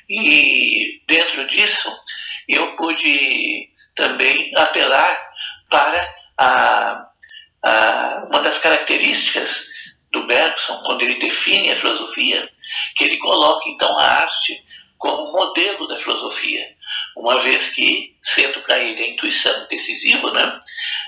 E 0.09 1.01
dentro 1.07 1.47
disso, 1.47 1.91
eu 2.47 2.75
pude 2.75 3.69
também 3.95 4.51
apelar 4.55 5.31
para 5.69 6.15
a, 6.37 7.09
a, 7.63 8.25
uma 8.29 8.41
das 8.41 8.57
características 8.59 9.67
do 10.11 10.23
Bergson, 10.27 10.81
quando 10.83 11.01
ele 11.03 11.19
define 11.19 11.71
a 11.71 11.75
filosofia, 11.75 12.49
que 12.95 13.05
ele 13.05 13.17
coloca 13.17 13.69
então 13.69 13.97
a 13.97 14.03
arte 14.03 14.63
como 14.97 15.31
modelo 15.31 15.87
da 15.87 15.95
filosofia, 15.95 16.65
uma 17.17 17.39
vez 17.39 17.69
que, 17.69 18.15
sendo 18.23 18.61
para 18.61 18.79
ele 18.79 19.03
a 19.03 19.07
intuição 19.07 19.67
decisiva, 19.69 20.31
né, 20.31 20.59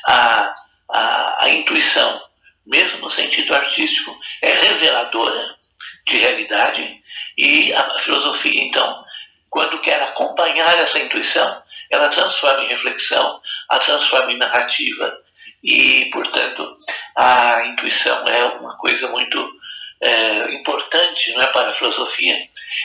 a, 0.06 0.56
a, 0.90 1.46
a 1.46 1.50
intuição 1.50 2.28
mesmo 2.68 3.00
no 3.00 3.10
sentido 3.10 3.56
artístico, 3.56 4.16
é 4.42 4.52
reveladora 4.52 5.58
de 6.06 6.18
realidade 6.18 7.02
e 7.38 7.74
a 7.74 7.84
filosofia, 8.00 8.62
então, 8.64 9.06
quando 9.50 9.80
quer 9.80 10.02
acompanhar 10.04 10.78
essa 10.80 11.00
intuição, 11.00 11.64
ela 11.90 12.10
transforma 12.10 12.64
em 12.64 12.68
reflexão, 12.68 13.42
a 13.70 13.80
transforma 13.80 14.32
em 14.34 14.38
narrativa 14.38 15.18
e, 15.64 16.10
portanto, 16.12 16.76
a 17.16 17.66
intuição 17.66 18.28
é 18.28 18.46
uma 18.60 18.78
coisa 18.78 19.08
muito 19.10 19.57
é, 20.02 20.54
importante 20.54 21.34
não 21.34 21.42
é, 21.42 21.48
para 21.48 21.70
a 21.70 21.74
filosofia. 21.74 22.36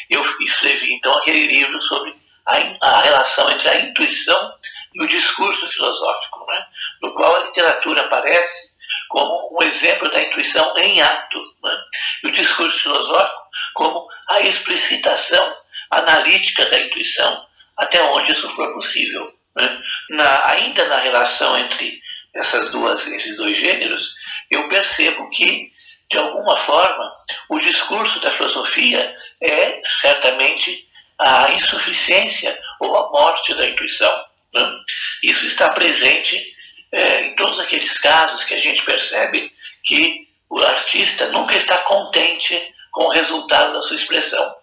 Eu 0.09 0.23
escrevi, 0.41 0.95
então, 0.95 1.17
aquele 1.19 1.47
livro 1.47 1.81
sobre 1.83 2.15
a, 2.47 2.57
a 2.81 3.03
relação 3.03 3.51
entre 3.51 3.69
a 3.69 3.81
intuição 3.81 4.55
e 4.95 5.03
o 5.03 5.07
discurso 5.07 5.69
filosófico, 5.69 6.51
é? 6.53 6.67
no 7.03 7.15
qual 7.15 7.37
a 7.37 7.47
literatura 7.47 8.03
aparece 8.03 8.73
como 9.09 9.57
um 9.59 9.63
exemplo 9.63 10.11
da 10.11 10.23
intuição 10.23 10.77
em 10.79 11.01
ato, 11.01 11.43
né? 11.63 11.85
e 12.25 12.27
o 12.27 12.33
discurso 12.33 12.79
filosófico 12.79 13.43
como 13.75 14.09
a 14.31 14.41
explicitação 14.41 15.57
analítica 15.91 16.65
da 16.67 16.81
intuição, 16.81 17.47
até 17.77 18.03
onde 18.03 18.33
isso 18.33 18.49
for 18.51 18.73
possível. 18.73 19.33
Né? 19.57 19.83
Na, 20.11 20.49
ainda 20.49 20.87
na 20.87 20.99
relação 21.01 21.59
entre 21.59 22.01
essas 22.35 22.71
duas, 22.71 23.07
esses 23.07 23.37
dois 23.37 23.57
gêneros, 23.57 24.15
eu 24.51 24.69
percebo 24.69 25.29
que, 25.31 25.71
de 26.13 26.19
alguma 26.19 26.55
forma, 26.55 27.11
o 27.49 27.59
discurso 27.59 28.21
da 28.21 28.31
filosofia 28.31 29.17
é 29.41 29.81
certamente 29.83 30.87
a 31.19 31.51
insuficiência 31.53 32.57
ou 32.81 32.95
a 32.95 33.11
morte 33.11 33.55
da 33.55 33.67
intuição. 33.67 34.25
Né? 34.55 34.79
Isso 35.23 35.47
está 35.47 35.71
presente 35.71 36.55
é, 36.93 37.23
em 37.23 37.35
todos 37.35 37.59
aqueles 37.59 37.99
casos 37.99 38.45
que 38.45 38.53
a 38.53 38.59
gente 38.59 38.83
percebe 38.83 39.51
que 39.83 40.29
o 40.51 40.59
artista 40.63 41.29
nunca 41.29 41.57
está 41.57 41.79
contente 41.79 42.75
com 42.91 43.05
o 43.05 43.11
resultado 43.11 43.73
da 43.73 43.81
sua 43.81 43.97
expressão. 43.97 44.55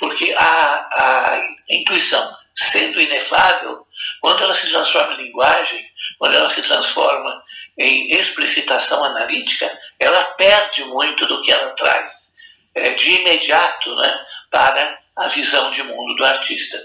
Porque 0.00 0.34
a, 0.36 0.44
a 0.46 1.40
intuição, 1.70 2.36
sendo 2.56 3.00
inefável, 3.00 3.86
quando 4.20 4.42
ela 4.42 4.54
se 4.56 4.68
transforma 4.68 5.14
em 5.14 5.26
linguagem, 5.26 5.86
quando 6.18 6.34
ela 6.34 6.50
se 6.50 6.60
transforma 6.62 7.44
em 7.78 8.10
explicitação 8.10 9.04
analítica, 9.04 9.70
ela 10.00 10.22
perde 10.34 10.84
muito 10.84 11.26
do 11.26 11.40
que 11.42 11.52
ela 11.52 11.70
traz 11.70 12.32
é, 12.74 12.90
de 12.90 13.10
imediato 13.10 13.94
né, 13.94 14.26
para 14.50 14.98
a 15.16 15.28
visão 15.28 15.70
de 15.70 15.82
mundo 15.84 16.14
do 16.16 16.24
artista. 16.24 16.78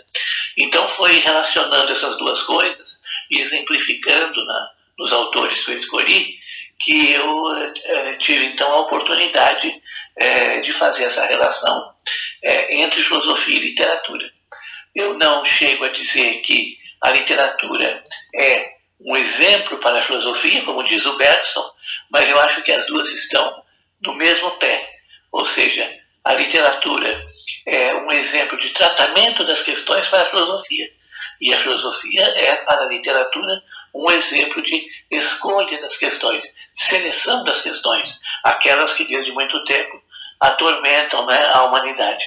Então 0.57 0.87
foi 0.87 1.19
relacionando 1.19 1.91
essas 1.91 2.17
duas 2.17 2.41
coisas 2.43 2.99
e 3.31 3.39
exemplificando 3.39 4.45
na, 4.45 4.71
dos 4.97 5.11
autores 5.11 5.63
que 5.63 5.71
eu 5.71 5.79
escolhi, 5.79 6.39
que 6.79 7.11
eu 7.11 7.43
é, 7.83 8.13
tive 8.15 8.45
então 8.45 8.71
a 8.71 8.81
oportunidade 8.81 9.81
é, 10.15 10.59
de 10.59 10.73
fazer 10.73 11.05
essa 11.05 11.25
relação 11.25 11.93
é, 12.43 12.75
entre 12.81 13.01
filosofia 13.01 13.57
e 13.57 13.69
literatura. 13.69 14.31
Eu 14.93 15.17
não 15.17 15.43
chego 15.43 15.85
a 15.85 15.89
dizer 15.89 16.41
que 16.41 16.77
a 17.01 17.11
literatura 17.11 18.03
é 18.35 18.73
um 19.05 19.15
exemplo 19.17 19.77
para 19.79 19.97
a 19.97 20.01
filosofia, 20.01 20.61
como 20.63 20.83
diz 20.83 21.05
o 21.05 21.17
Bergson, 21.17 21.71
mas 22.09 22.29
eu 22.29 22.39
acho 22.39 22.61
que 22.63 22.71
as 22.71 22.85
duas 22.85 23.07
estão 23.09 23.63
no 24.01 24.13
mesmo 24.13 24.51
pé. 24.51 24.89
Ou 25.31 25.45
seja, 25.45 25.89
a 26.23 26.33
literatura 26.33 27.27
é 27.67 27.95
um 27.95 28.11
exemplo 28.11 28.57
de 28.57 28.69
tratamento 28.69 29.43
das 29.43 29.61
questões 29.61 30.07
para 30.07 30.21
a 30.21 30.25
filosofia. 30.25 30.89
E 31.41 31.53
a 31.53 31.57
filosofia 31.57 32.23
é, 32.23 32.55
para 32.65 32.83
a 32.83 32.87
literatura, 32.87 33.61
um 33.93 34.09
exemplo 34.11 34.61
de 34.61 34.87
escolha 35.11 35.81
das 35.81 35.97
questões, 35.97 36.43
seleção 36.75 37.43
das 37.43 37.61
questões, 37.61 38.17
aquelas 38.43 38.93
que 38.93 39.05
desde 39.05 39.31
muito 39.33 39.63
tempo 39.65 40.01
atormentam 40.39 41.25
né, 41.25 41.47
a 41.53 41.63
humanidade. 41.63 42.25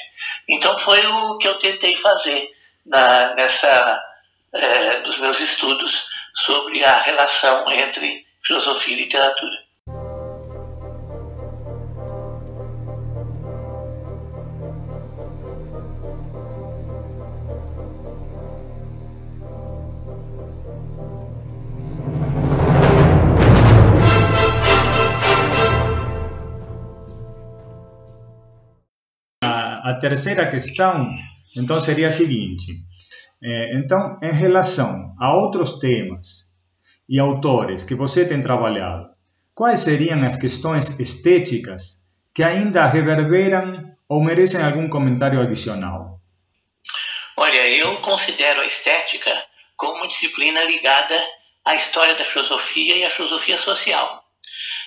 Então 0.49 0.79
foi 0.79 1.05
o 1.07 1.39
que 1.39 1.49
eu 1.49 1.59
tentei 1.59 1.97
fazer 1.97 2.51
na, 2.85 3.35
nessa, 3.35 4.05
é, 4.53 4.99
nos 5.01 5.19
meus 5.19 5.41
estudos 5.41 6.07
sobre 6.37 6.85
a 6.85 7.03
relação 7.03 7.65
entre 7.73 8.27
filosofia 8.45 8.95
e 8.95 9.01
literatura. 9.01 9.67
a 29.87 29.95
terceira 30.01 30.51
questão, 30.51 31.09
então, 31.57 31.79
seria 31.79 32.09
a 32.09 32.13
seguinte. 32.13 32.86
É, 33.43 33.77
então, 33.77 34.19
em 34.23 34.33
relação 34.33 35.15
a 35.21 35.35
outros 35.37 35.79
temas 35.79 36.55
e 37.09 37.19
autores 37.21 37.85
que 37.85 37.95
você 37.95 38.27
tem 38.27 38.41
trabalhado, 38.41 39.11
quais 39.55 39.81
seriam 39.81 40.23
as 40.25 40.37
questões 40.37 40.99
estéticas 40.99 42.03
que 42.35 42.43
ainda 42.43 42.87
reverberam 42.87 43.95
ou 44.09 44.23
merecem 44.23 44.63
algum 44.63 44.89
comentário 44.89 45.41
adicional? 45.41 46.21
Olha, 47.37 47.69
eu 47.69 47.97
considero 47.97 48.61
a 48.61 48.67
estética 48.67 49.31
como 49.77 50.09
disciplina 50.09 50.65
ligada 50.65 51.23
à 51.65 51.75
história 51.75 52.15
da 52.15 52.25
filosofia 52.25 52.97
e 52.97 53.05
à 53.05 53.11
filosofia 53.11 53.59
social. 53.59 54.25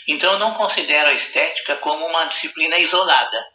Então, 0.07 0.33
eu 0.33 0.39
não 0.39 0.53
considero 0.53 1.09
a 1.09 1.13
estética 1.13 1.75
como 1.75 2.03
uma 2.05 2.25
disciplina 2.25 2.77
isolada 2.79 3.45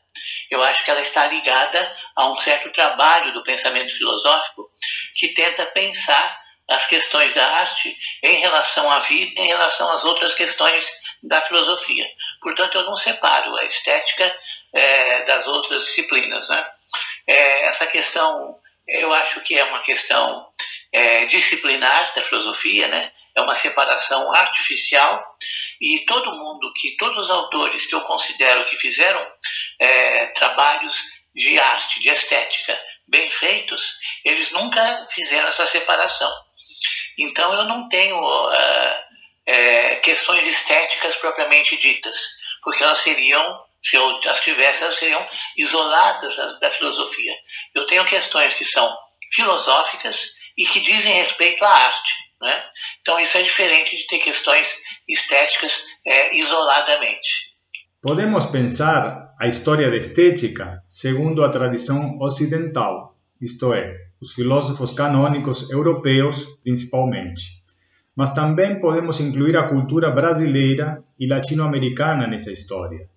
eu 0.50 0.62
acho 0.62 0.84
que 0.84 0.90
ela 0.90 1.00
está 1.00 1.26
ligada 1.26 1.96
a 2.16 2.28
um 2.28 2.36
certo 2.36 2.70
trabalho 2.70 3.32
do 3.32 3.42
pensamento 3.42 3.96
filosófico 3.96 4.70
que 5.16 5.28
tenta 5.28 5.66
pensar 5.66 6.44
as 6.68 6.86
questões 6.86 7.34
da 7.34 7.46
arte 7.58 7.94
em 8.22 8.36
relação 8.36 8.90
à 8.90 9.00
vida, 9.00 9.40
em 9.40 9.46
relação 9.46 9.90
às 9.92 10.04
outras 10.04 10.34
questões 10.34 10.86
da 11.22 11.40
filosofia. 11.42 12.06
Portanto, 12.40 12.78
eu 12.78 12.84
não 12.84 12.96
separo 12.96 13.54
a 13.56 13.64
estética 13.64 14.40
é, 14.72 15.24
das 15.24 15.46
outras 15.46 15.84
disciplinas. 15.84 16.48
Né? 16.48 16.72
É, 17.26 17.64
essa 17.66 17.86
questão, 17.86 18.58
eu 18.88 19.12
acho 19.12 19.40
que 19.42 19.58
é 19.58 19.64
uma 19.64 19.80
questão 19.80 20.48
é, 20.92 21.26
disciplinar 21.26 22.14
da 22.14 22.22
filosofia, 22.22 22.88
né? 22.88 23.12
é 23.36 23.40
uma 23.40 23.54
separação 23.54 24.32
artificial 24.32 25.36
e 25.80 26.00
todo 26.06 26.36
mundo 26.36 26.72
que 26.74 26.96
todos 26.96 27.24
os 27.24 27.30
autores 27.30 27.84
que 27.86 27.94
eu 27.94 28.00
considero 28.02 28.64
que 28.66 28.76
fizeram 28.76 29.26
é, 29.80 30.26
trabalhos 30.28 30.96
de 31.34 31.58
arte, 31.58 32.00
de 32.00 32.08
estética, 32.08 32.78
bem 33.08 33.28
feitos, 33.30 33.98
eles 34.24 34.50
nunca 34.52 35.06
fizeram 35.10 35.48
essa 35.48 35.66
separação. 35.66 36.32
Então 37.18 37.52
eu 37.54 37.64
não 37.64 37.88
tenho 37.88 38.16
uh, 38.16 38.94
é, 39.46 39.96
questões 39.96 40.46
estéticas 40.46 41.16
propriamente 41.16 41.76
ditas, 41.76 42.16
porque 42.62 42.82
elas 42.82 43.00
seriam, 43.00 43.64
se 43.84 43.96
eu 43.96 44.20
as 44.28 44.40
tivesse, 44.40 44.82
elas 44.82 44.96
seriam 44.96 45.28
isoladas 45.56 46.36
da, 46.36 46.46
da 46.60 46.70
filosofia. 46.70 47.34
Eu 47.74 47.86
tenho 47.86 48.04
questões 48.04 48.54
que 48.54 48.64
são 48.64 48.96
filosóficas 49.32 50.30
e 50.56 50.66
que 50.66 50.80
dizem 50.80 51.22
respeito 51.22 51.64
à 51.64 51.68
arte. 51.68 52.14
Né? 52.40 52.70
Então 53.00 53.18
isso 53.18 53.36
é 53.38 53.42
diferente 53.42 53.96
de 53.96 54.06
ter 54.06 54.18
questões 54.18 54.68
estéticas 55.08 55.84
é, 56.06 56.36
isoladamente. 56.36 57.54
Podemos 58.00 58.46
pensar 58.46 59.23
a 59.38 59.48
história 59.48 59.90
da 59.90 59.96
estética 59.96 60.82
segundo 60.88 61.44
a 61.44 61.48
tradição 61.48 62.18
ocidental, 62.18 63.16
isto 63.40 63.74
é, 63.74 63.96
os 64.20 64.32
filósofos 64.32 64.90
canônicos 64.90 65.70
europeus 65.70 66.58
principalmente. 66.62 67.64
Mas 68.16 68.32
também 68.32 68.80
podemos 68.80 69.18
incluir 69.20 69.56
a 69.56 69.68
cultura 69.68 70.10
brasileira 70.10 71.02
e 71.18 71.26
latino-americana 71.26 72.26
nessa 72.26 72.52
história, 72.52 73.08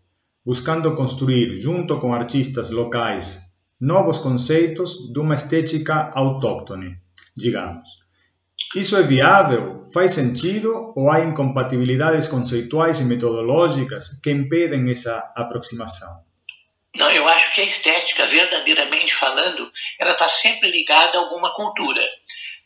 buscando 0.45 0.95
construir, 0.95 1.55
junto 1.55 1.99
com 1.99 2.13
artistas 2.13 2.71
locais, 2.71 3.51
novos 3.79 4.17
conceitos 4.17 5.11
de 5.13 5.19
uma 5.19 5.35
estética 5.35 6.11
autóctone, 6.15 6.97
digamos. 7.35 8.06
Isso 8.75 8.97
é 8.97 9.03
viável? 9.03 9.87
Faz 9.93 10.13
sentido 10.13 10.93
ou 10.95 11.09
há 11.09 11.21
incompatibilidades 11.21 12.27
conceituais 12.27 12.99
e 12.99 13.05
metodológicas 13.05 14.19
que 14.21 14.31
impedem 14.31 14.91
essa 14.91 15.31
aproximação? 15.35 16.25
Não, 16.95 17.09
eu 17.11 17.27
acho 17.27 17.53
que 17.53 17.61
a 17.61 17.63
estética, 17.63 18.25
verdadeiramente 18.25 19.13
falando, 19.13 19.71
ela 19.99 20.11
está 20.11 20.27
sempre 20.27 20.71
ligada 20.71 21.17
a 21.17 21.21
alguma 21.21 21.53
cultura 21.53 22.03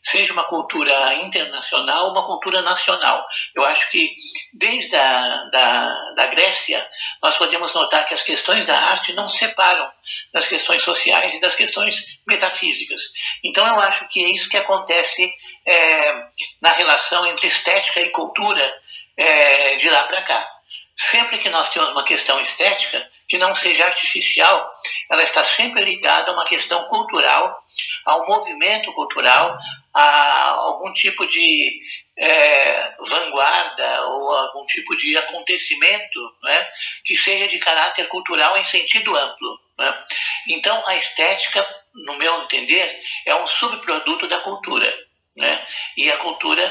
seja 0.02 0.32
uma 0.32 0.42
cultura 0.44 1.14
internacional, 1.14 2.10
uma 2.10 2.26
cultura 2.26 2.60
nacional. 2.62 3.24
Eu 3.54 3.64
acho 3.64 3.90
que 3.90 4.12
desde 4.54 4.96
a 4.96 5.44
da, 5.44 6.14
da 6.16 6.26
Grécia 6.26 6.84
nós 7.22 7.36
podemos 7.36 7.72
notar 7.72 8.06
que 8.06 8.14
as 8.14 8.22
questões 8.22 8.66
da 8.66 8.76
arte 8.76 9.12
não 9.12 9.26
separam 9.30 9.88
das 10.32 10.48
questões 10.48 10.82
sociais 10.82 11.34
e 11.34 11.40
das 11.40 11.54
questões 11.54 12.18
metafísicas. 12.26 13.02
Então 13.44 13.64
eu 13.64 13.80
acho 13.80 14.08
que 14.08 14.24
é 14.24 14.28
isso 14.30 14.48
que 14.48 14.56
acontece 14.56 15.32
é, 15.66 16.26
na 16.60 16.70
relação 16.70 17.26
entre 17.26 17.48
estética 17.48 18.00
e 18.00 18.10
cultura 18.10 18.80
é, 19.16 19.76
de 19.76 19.88
lá 19.88 20.02
para 20.04 20.22
cá. 20.22 20.48
Sempre 20.96 21.38
que 21.38 21.48
nós 21.48 21.70
temos 21.70 21.90
uma 21.90 22.04
questão 22.04 22.40
estética, 22.40 23.10
que 23.28 23.38
não 23.38 23.54
seja 23.56 23.86
artificial, 23.86 24.70
ela 25.10 25.22
está 25.22 25.42
sempre 25.42 25.82
ligada 25.84 26.30
a 26.30 26.34
uma 26.34 26.44
questão 26.44 26.84
cultural, 26.88 27.62
a 28.04 28.16
um 28.16 28.26
movimento 28.26 28.92
cultural, 28.92 29.58
a 29.94 30.50
algum 30.50 30.92
tipo 30.92 31.26
de 31.26 31.80
é, 32.18 32.94
vanguarda 33.08 34.06
ou 34.08 34.32
algum 34.32 34.64
tipo 34.66 34.96
de 34.96 35.16
acontecimento 35.16 36.20
né, 36.42 36.68
que 37.04 37.16
seja 37.16 37.48
de 37.48 37.58
caráter 37.58 38.06
cultural 38.08 38.56
em 38.58 38.64
sentido 38.64 39.16
amplo. 39.16 39.58
Né? 39.78 40.04
Então, 40.48 40.82
a 40.86 40.96
estética, 40.96 41.66
no 42.06 42.16
meu 42.16 42.42
entender, 42.42 43.00
é 43.24 43.34
um 43.34 43.46
subproduto 43.46 44.26
da 44.28 44.40
cultura. 44.40 44.92
Né? 45.36 45.66
E 45.96 46.10
a 46.10 46.16
cultura 46.18 46.62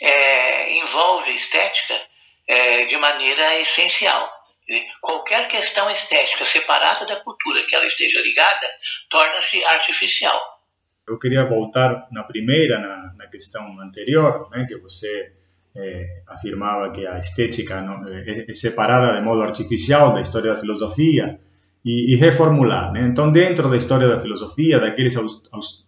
é, 0.00 0.78
envolve 0.78 1.30
estética 1.36 1.94
é, 2.48 2.86
de 2.86 2.96
maneira 2.96 3.60
essencial. 3.60 4.36
Qualquer 5.00 5.46
questão 5.48 5.88
estética 5.90 6.44
separada 6.44 7.06
da 7.06 7.16
cultura 7.16 7.62
que 7.64 7.74
ela 7.74 7.86
esteja 7.86 8.20
ligada 8.20 8.66
torna-se 9.08 9.62
artificial. 9.64 10.40
Eu 11.08 11.18
queria 11.18 11.44
voltar 11.44 12.08
na 12.10 12.24
primeira, 12.24 12.80
na, 12.80 13.14
na 13.14 13.26
questão 13.28 13.78
anterior, 13.80 14.50
né, 14.50 14.66
que 14.66 14.76
você 14.76 15.32
é, 15.76 16.22
afirmava 16.26 16.90
que 16.90 17.06
a 17.06 17.16
estética 17.16 17.80
não, 17.80 18.08
é, 18.08 18.44
é, 18.48 18.54
separada 18.54 19.12
de 19.12 19.20
modo 19.20 19.42
artificial 19.42 20.12
da 20.12 20.20
história 20.20 20.52
da 20.52 20.60
filosofia 20.60 21.38
e, 21.86 22.12
e, 22.12 22.16
reformular. 22.16 22.92
Né? 22.92 23.06
Então, 23.08 23.30
dentro 23.30 23.70
da 23.70 23.76
história 23.76 24.08
da 24.08 24.18
filosofia, 24.18 24.80
daqueles 24.80 25.16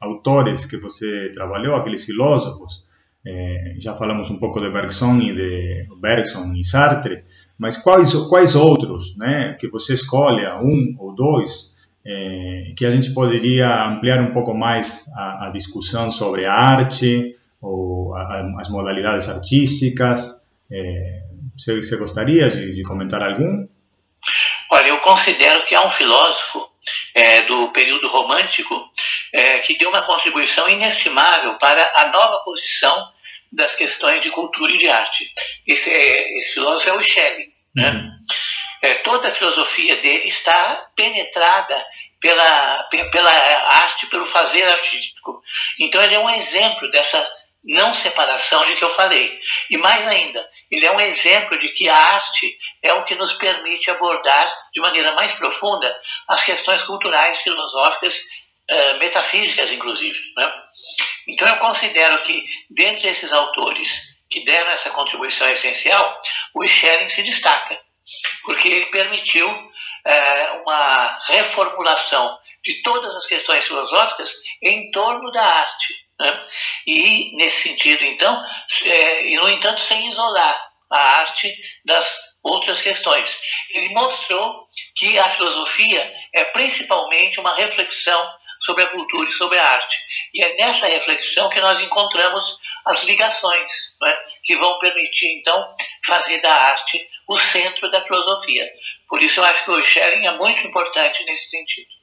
autores 0.00 0.64
que 0.64 0.76
você 0.76 1.30
trabalhou, 1.34 1.74
aqueles 1.74 2.04
filósofos, 2.04 2.86
é, 3.26 3.74
já 3.80 3.94
falamos 3.94 4.30
um 4.30 4.38
pouco 4.38 4.60
de 4.60 4.70
Bergson 4.70 5.16
e 5.16 5.32
de 5.32 5.86
Bergson 6.00 6.54
e 6.54 6.64
Sartre, 6.64 7.24
mas 7.58 7.76
quais 7.76 8.14
quais 8.28 8.54
outros, 8.54 9.16
né, 9.18 9.56
que 9.58 9.68
você 9.68 9.94
escolhe 9.94 10.46
um 10.62 10.94
ou 10.98 11.14
dois 11.14 11.76
é, 12.06 12.72
que 12.76 12.86
a 12.86 12.90
gente 12.90 13.12
poderia 13.12 13.88
ampliar 13.88 14.20
um 14.22 14.32
pouco 14.32 14.54
mais 14.54 15.12
a, 15.16 15.48
a 15.48 15.50
discussão 15.50 16.10
sobre 16.10 16.46
a 16.46 16.54
arte 16.54 17.36
ou 17.60 18.14
a, 18.14 18.60
as 18.60 18.70
modalidades 18.70 19.28
artísticas. 19.28 20.48
É, 20.70 21.22
você, 21.56 21.76
você, 21.76 21.96
gostaria 21.96 22.48
de, 22.48 22.72
de, 22.72 22.82
comentar 22.82 23.22
algum? 23.22 23.66
Olha, 24.70 24.88
eu 24.88 24.98
considero 25.00 25.64
que 25.64 25.74
há 25.74 25.82
um 25.82 25.90
filósofo 25.90 26.70
é, 27.14 27.42
do 27.42 27.68
período 27.68 28.08
romântico 28.08 28.90
é, 29.32 29.58
que 29.60 29.78
deu 29.78 29.88
uma 29.88 30.02
contribuição 30.02 30.68
inestimável 30.68 31.56
para 31.58 31.92
a 31.96 32.06
nova 32.08 32.38
posição 32.44 33.12
das 33.50 33.74
questões 33.74 34.20
de 34.20 34.30
cultura 34.30 34.72
e 34.72 34.78
de 34.78 34.88
arte. 34.88 35.30
Esse, 35.66 35.90
é, 35.90 36.38
esse 36.38 36.54
filósofo 36.54 36.90
é 36.90 36.92
o 36.92 37.02
Schelling. 37.02 37.52
Né? 37.74 37.90
Uhum. 37.90 38.10
É, 38.82 38.94
toda 38.96 39.28
a 39.28 39.32
filosofia 39.32 39.96
dele 39.96 40.28
está 40.28 40.90
penetrada 40.94 41.86
pela, 42.20 42.88
pela 43.10 43.30
arte, 43.30 44.06
pelo 44.06 44.26
fazer 44.26 44.64
artístico. 44.64 45.42
Então 45.80 46.02
ele 46.02 46.14
é 46.14 46.18
um 46.18 46.30
exemplo 46.30 46.90
dessa 46.90 47.38
não 47.64 47.92
separação 47.94 48.64
de 48.66 48.76
que 48.76 48.84
eu 48.84 48.94
falei. 48.94 49.40
E 49.70 49.76
mais 49.76 50.06
ainda, 50.06 50.48
ele 50.70 50.86
é 50.86 50.92
um 50.92 51.00
exemplo 51.00 51.58
de 51.58 51.68
que 51.70 51.88
a 51.88 51.96
arte 51.96 52.58
é 52.82 52.92
o 52.94 53.04
que 53.04 53.14
nos 53.14 53.32
permite 53.34 53.90
abordar 53.90 54.52
de 54.72 54.80
maneira 54.80 55.12
mais 55.12 55.32
profunda 55.34 56.00
as 56.28 56.44
questões 56.44 56.82
culturais, 56.82 57.40
filosóficas, 57.40 58.18
uh, 58.70 58.98
metafísicas, 58.98 59.72
inclusive. 59.72 60.18
Né? 60.36 60.62
Então 61.28 61.48
eu 61.48 61.56
considero 61.56 62.22
que, 62.24 62.44
dentre 62.70 63.08
esses 63.08 63.32
autores 63.32 64.16
que 64.30 64.44
deram 64.44 64.70
essa 64.72 64.90
contribuição 64.90 65.48
essencial, 65.48 66.20
o 66.54 66.66
Schelling 66.66 67.08
se 67.08 67.22
destaca, 67.22 67.80
porque 68.44 68.68
ele 68.68 68.86
permitiu 68.86 69.48
é, 70.06 70.50
uma 70.64 71.18
reformulação 71.26 72.38
de 72.62 72.82
todas 72.82 73.14
as 73.14 73.26
questões 73.26 73.64
filosóficas 73.64 74.32
em 74.62 74.90
torno 74.90 75.30
da 75.30 75.42
arte. 75.42 75.94
Né? 76.20 76.46
E, 76.86 77.36
nesse 77.36 77.68
sentido, 77.68 78.04
então, 78.04 78.46
é, 78.84 79.26
e 79.26 79.36
no 79.36 79.48
entanto, 79.48 79.80
sem 79.80 80.08
isolar 80.08 80.68
a 80.90 80.98
arte 81.20 81.54
das 81.84 82.28
outras 82.42 82.80
questões. 82.80 83.38
Ele 83.70 83.90
mostrou 83.90 84.66
que 84.96 85.18
a 85.18 85.28
filosofia 85.30 86.16
é 86.34 86.44
principalmente 86.44 87.40
uma 87.40 87.54
reflexão 87.54 88.38
sobre 88.60 88.84
a 88.84 88.88
cultura 88.88 89.28
e 89.28 89.34
sobre 89.34 89.58
a 89.58 89.64
arte. 89.64 89.98
E 90.34 90.42
é 90.42 90.56
nessa 90.56 90.86
reflexão 90.86 91.48
que 91.48 91.60
nós 91.60 91.80
encontramos 91.80 92.58
as 92.86 93.02
ligações, 93.04 93.72
né, 94.00 94.16
que 94.44 94.56
vão 94.56 94.78
permitir, 94.78 95.38
então, 95.38 95.74
fazer 96.06 96.40
da 96.40 96.52
arte 96.52 96.98
o 97.28 97.36
centro 97.36 97.90
da 97.90 98.00
filosofia. 98.00 98.68
Por 99.08 99.22
isso 99.22 99.40
eu 99.40 99.44
acho 99.44 99.64
que 99.64 99.70
o 99.70 99.84
Schelling 99.84 100.26
é 100.26 100.32
muito 100.32 100.66
importante 100.66 101.24
nesse 101.24 101.50
sentido. 101.50 101.97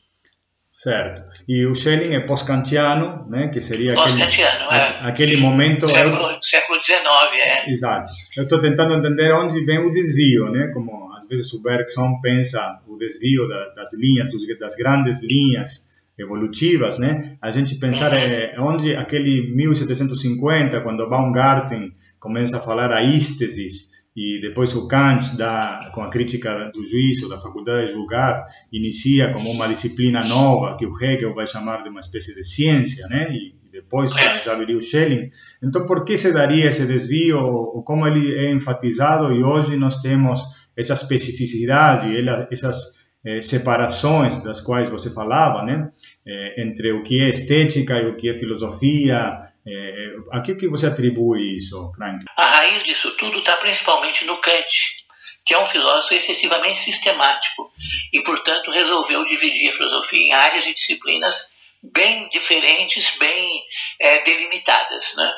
Certo. 0.75 1.23
E 1.47 1.65
o 1.65 1.73
Schelling 1.73 2.13
é 2.13 2.19
pós-kantiano, 2.19 3.25
né, 3.29 3.47
que 3.47 3.61
seria 3.61 3.93
aquele, 3.93 4.21
é. 4.21 5.07
aquele 5.07 5.38
momento... 5.38 5.88
Século, 5.88 6.38
século 6.43 6.79
XIX, 6.83 6.99
é. 7.45 7.71
Exato. 7.71 8.11
Eu 8.35 8.43
estou 8.43 8.59
tentando 8.59 8.93
entender 8.93 9.31
onde 9.31 9.63
vem 9.63 9.79
o 9.79 9.89
desvio, 9.89 10.51
né, 10.51 10.69
como 10.73 11.15
às 11.15 11.29
vezes 11.29 11.53
o 11.53 11.63
Bergson 11.63 12.19
pensa 12.21 12.81
o 12.89 12.97
desvio 12.97 13.47
da, 13.47 13.69
das 13.69 13.97
linhas, 13.97 14.29
das 14.59 14.75
grandes 14.75 15.23
linhas 15.23 15.95
evolutivas, 16.17 16.99
né? 16.99 17.38
A 17.41 17.51
gente 17.51 17.75
pensar 17.75 18.13
é, 18.13 18.55
onde 18.59 18.95
aquele 18.95 19.53
1750, 19.55 20.81
quando 20.81 21.09
Baumgarten 21.09 21.93
começa 22.19 22.57
a 22.57 22.61
falar 22.61 22.91
a 22.91 23.01
ístesis 23.01 23.94
e 24.15 24.39
depois 24.39 24.73
o 24.75 24.88
Kant 24.88 25.36
dá 25.38 25.91
com 25.93 26.01
a 26.01 26.10
crítica 26.10 26.71
do 26.73 26.86
juízo 26.86 27.28
da 27.28 27.39
faculdade 27.39 27.88
de 27.88 27.93
julgar 27.93 28.45
inicia 28.71 29.34
como 29.34 29.51
uma 29.51 29.67
disciplina 29.67 30.23
nova 30.23 30.78
que 30.78 30.86
o 30.86 30.95
Hegel 30.97 31.34
vai 31.34 31.45
chamar 31.45 31.84
de 31.84 31.89
uma 31.89 31.99
espécie 31.99 32.34
de 32.34 32.43
ciência, 32.43 33.08
né? 33.08 33.30
E, 33.32 33.56
depois 33.75 34.13
já, 34.41 34.56
viria 34.56 34.78
o 34.78 34.82
Schelling. 34.82 35.30
Então, 35.62 35.86
por 35.86 36.06
que 36.06 36.17
se 36.17 36.32
daria 36.32 36.69
esse 36.69 36.88
desvio? 36.88 37.39
Ou 37.39 37.84
como 37.84 38.08
ele 38.08 38.34
é 38.34 38.49
enfatizado 38.49 39.34
e 39.34 39.43
hoje 39.43 39.75
nós 39.75 40.01
temos 40.01 40.69
essa 40.78 40.93
especificidade, 40.93 42.08
essas 42.49 43.06
é, 43.25 43.41
separações 43.41 44.43
das 44.43 44.62
quais 44.62 44.88
você 44.88 45.10
falava, 45.10 45.63
né, 45.63 45.89
é, 46.25 46.62
entre 46.62 46.93
o 46.93 47.04
que 47.04 47.21
é 47.21 47.30
estética 47.30 47.99
e 48.01 48.08
o 48.08 48.15
que 48.15 48.30
é 48.30 48.34
filosofia. 48.34 49.32
É, 49.67 50.15
a 50.32 50.41
que, 50.41 50.56
que 50.56 50.67
você 50.67 50.88
atribui 50.88 51.56
isso, 51.56 51.91
Frank? 51.95 52.23
A 52.38 52.45
raiz 52.45 52.84
disso 52.84 53.12
tudo 53.17 53.39
está 53.39 53.58
principalmente 53.58 54.23
no 54.25 54.38
Kant, 54.38 55.06
que 55.45 55.54
é 55.54 55.60
um 55.60 55.65
filósofo 55.65 56.13
excessivamente 56.13 56.80
sistemático 56.80 57.71
e, 58.13 58.21
portanto, 58.21 58.71
resolveu 58.71 59.25
dividir 59.25 59.69
a 59.69 59.78
filosofia 59.78 60.19
em 60.19 60.34
áreas 60.34 60.65
e 60.67 60.73
disciplinas 60.73 61.56
bem 61.82 62.30
diferentes, 62.30 63.12
bem 63.17 63.63
é, 63.99 64.23
delimitadas. 64.23 65.13
Né? 65.15 65.34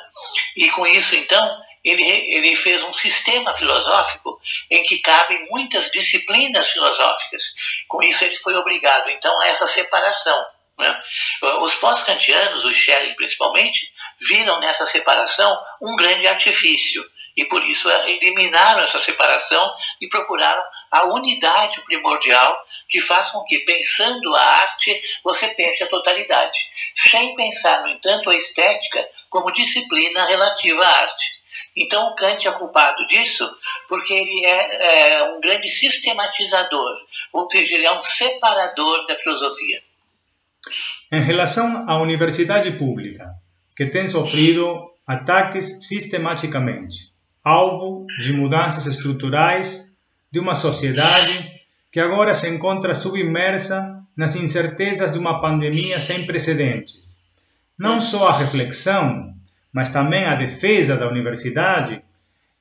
E 0.55 0.69
com 0.71 0.85
isso, 0.87 1.15
então, 1.15 1.61
ele, 1.83 2.03
ele 2.03 2.55
fez 2.55 2.83
um 2.83 2.93
sistema 2.93 3.53
filosófico 3.53 4.39
em 4.69 4.83
que 4.83 4.99
cabem 4.99 5.45
muitas 5.49 5.91
disciplinas 5.91 6.69
filosóficas. 6.69 7.43
Com 7.87 8.01
isso, 8.03 8.23
ele 8.23 8.37
foi 8.37 8.55
obrigado, 8.55 9.09
então, 9.09 9.41
a 9.41 9.47
essa 9.47 9.67
separação. 9.67 10.45
Né? 10.79 11.01
Os 11.61 11.73
pós-kantianos, 11.75 12.63
os 12.63 12.77
Schelling 12.77 13.15
principalmente, 13.15 13.91
viram 14.21 14.59
nessa 14.59 14.85
separação 14.87 15.57
um 15.81 15.95
grande 15.95 16.27
artifício 16.27 17.03
e 17.37 17.45
por 17.45 17.63
isso 17.63 17.87
eliminaram 17.89 18.81
essa 18.81 18.99
separação 18.99 19.75
e 20.01 20.09
procuraram 20.09 20.63
a 20.91 21.05
unidade 21.05 21.79
primordial 21.81 22.65
que 22.89 22.99
faz 22.99 23.29
com 23.29 23.43
que, 23.43 23.59
pensando 23.59 24.35
a 24.35 24.41
arte, 24.41 24.99
você 25.23 25.49
pense 25.49 25.83
a 25.83 25.87
totalidade, 25.87 26.57
sem 26.95 27.35
pensar, 27.35 27.83
no 27.83 27.89
entanto, 27.89 28.31
a 28.31 28.35
estética 28.35 29.07
como 29.29 29.51
disciplina 29.51 30.25
relativa 30.25 30.83
à 30.83 30.99
arte. 31.01 31.37
Então, 31.75 32.07
o 32.07 32.15
Kant 32.15 32.47
é 32.47 32.51
culpado 32.53 33.05
disso 33.05 33.47
porque 33.87 34.13
ele 34.13 34.45
é, 34.45 35.17
é 35.17 35.23
um 35.25 35.39
grande 35.39 35.69
sistematizador, 35.69 36.95
ou 37.33 37.47
seja, 37.49 37.75
ele 37.75 37.85
é 37.85 37.91
um 37.91 38.03
separador 38.03 39.05
da 39.05 39.15
filosofia. 39.15 39.83
Em 41.11 41.23
relação 41.23 41.85
à 41.87 42.01
universidade 42.01 42.71
pública, 42.71 43.29
que 43.77 43.85
tem 43.85 44.07
sofrido 44.07 44.89
ataques 45.05 45.87
sistematicamente, 45.87 47.13
alvo 47.43 48.07
de 48.19 48.33
mudanças 48.33 48.87
estruturais 48.87 49.95
de 50.31 50.39
uma 50.39 50.55
sociedade 50.55 51.63
que 51.91 51.99
agora 51.99 52.33
se 52.33 52.49
encontra 52.49 52.95
submersa 52.95 54.03
nas 54.17 54.35
incertezas 54.35 55.13
de 55.13 55.19
uma 55.19 55.39
pandemia 55.39 55.99
sem 55.99 56.25
precedentes. 56.25 57.21
Não 57.77 58.01
só 58.01 58.29
a 58.29 58.37
reflexão, 58.39 59.31
mas 59.71 59.91
também 59.91 60.25
a 60.25 60.33
defesa 60.33 60.97
da 60.97 61.07
universidade 61.07 62.03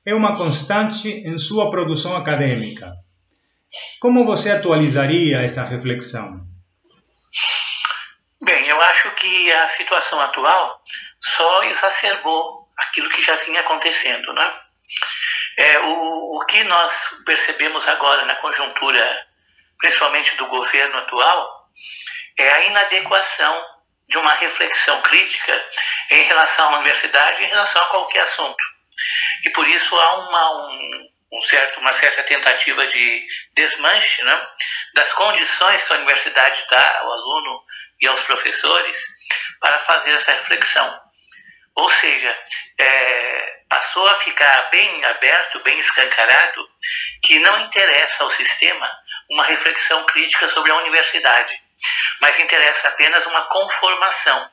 é 0.05 0.13
uma 0.13 0.37
constante 0.37 1.09
em 1.09 1.35
sua 1.35 1.71
produção 1.71 2.15
acadêmica. 2.15 2.93
Como 3.99 4.23
você 4.23 4.51
atualizaria 4.51 5.41
essa 5.41 5.63
reflexão? 5.63 6.45
Bem, 8.39 8.67
eu 8.67 8.79
acho 8.83 9.15
que 9.15 9.51
a 9.51 9.67
situação 9.67 10.21
atual 10.21 10.79
só 11.21 11.63
exacerbou 11.63 12.69
aquilo 12.77 13.09
que 13.09 13.21
já 13.21 13.35
vinha 13.37 13.61
acontecendo, 13.61 14.33
né? 14.33 14.53
É, 15.57 15.79
o, 15.79 16.35
o 16.35 16.45
que 16.45 16.63
nós 16.65 16.93
percebemos 17.25 17.87
agora 17.87 18.25
na 18.25 18.35
conjuntura, 18.35 19.27
principalmente 19.79 20.35
do 20.35 20.45
governo 20.47 20.97
atual, 20.99 21.69
é 22.37 22.49
a 22.49 22.65
inadequação 22.65 23.65
de 24.07 24.17
uma 24.17 24.33
reflexão 24.35 25.01
crítica 25.01 25.69
em 26.11 26.23
relação 26.23 26.73
à 26.73 26.77
universidade, 26.77 27.43
em 27.43 27.47
relação 27.47 27.81
a 27.81 27.87
qualquer 27.87 28.21
assunto. 28.21 28.63
E 29.45 29.49
por 29.49 29.67
isso 29.67 29.95
há 29.99 30.15
uma, 30.17 30.69
um, 30.69 31.09
um 31.33 31.41
certo, 31.41 31.79
uma 31.79 31.93
certa 31.93 32.23
tentativa 32.23 32.87
de 32.87 33.27
desmanche 33.53 34.23
né, 34.23 34.47
das 34.93 35.11
condições 35.13 35.83
que 35.83 35.93
a 35.93 35.97
universidade 35.97 36.65
dá 36.69 36.99
ao 36.99 37.11
aluno 37.11 37.63
e 37.99 38.07
aos 38.07 38.21
professores 38.21 38.97
para 39.59 39.79
fazer 39.79 40.11
essa 40.11 40.31
reflexão. 40.31 41.06
Ou 41.77 41.89
seja, 41.89 42.35
é, 42.79 43.61
passou 43.69 44.07
a 44.07 44.15
ficar 44.15 44.69
bem 44.71 45.05
aberto, 45.05 45.59
bem 45.61 45.77
escancarado, 45.79 46.67
que 47.23 47.37
não 47.39 47.59
interessa 47.61 48.23
ao 48.23 48.31
sistema 48.31 48.91
uma 49.29 49.43
reflexão 49.43 50.03
crítica 50.05 50.47
sobre 50.47 50.71
a 50.71 50.75
universidade, 50.77 51.61
mas 52.19 52.39
interessa 52.39 52.87
apenas 52.87 53.25
uma 53.27 53.43
conformação 53.43 54.51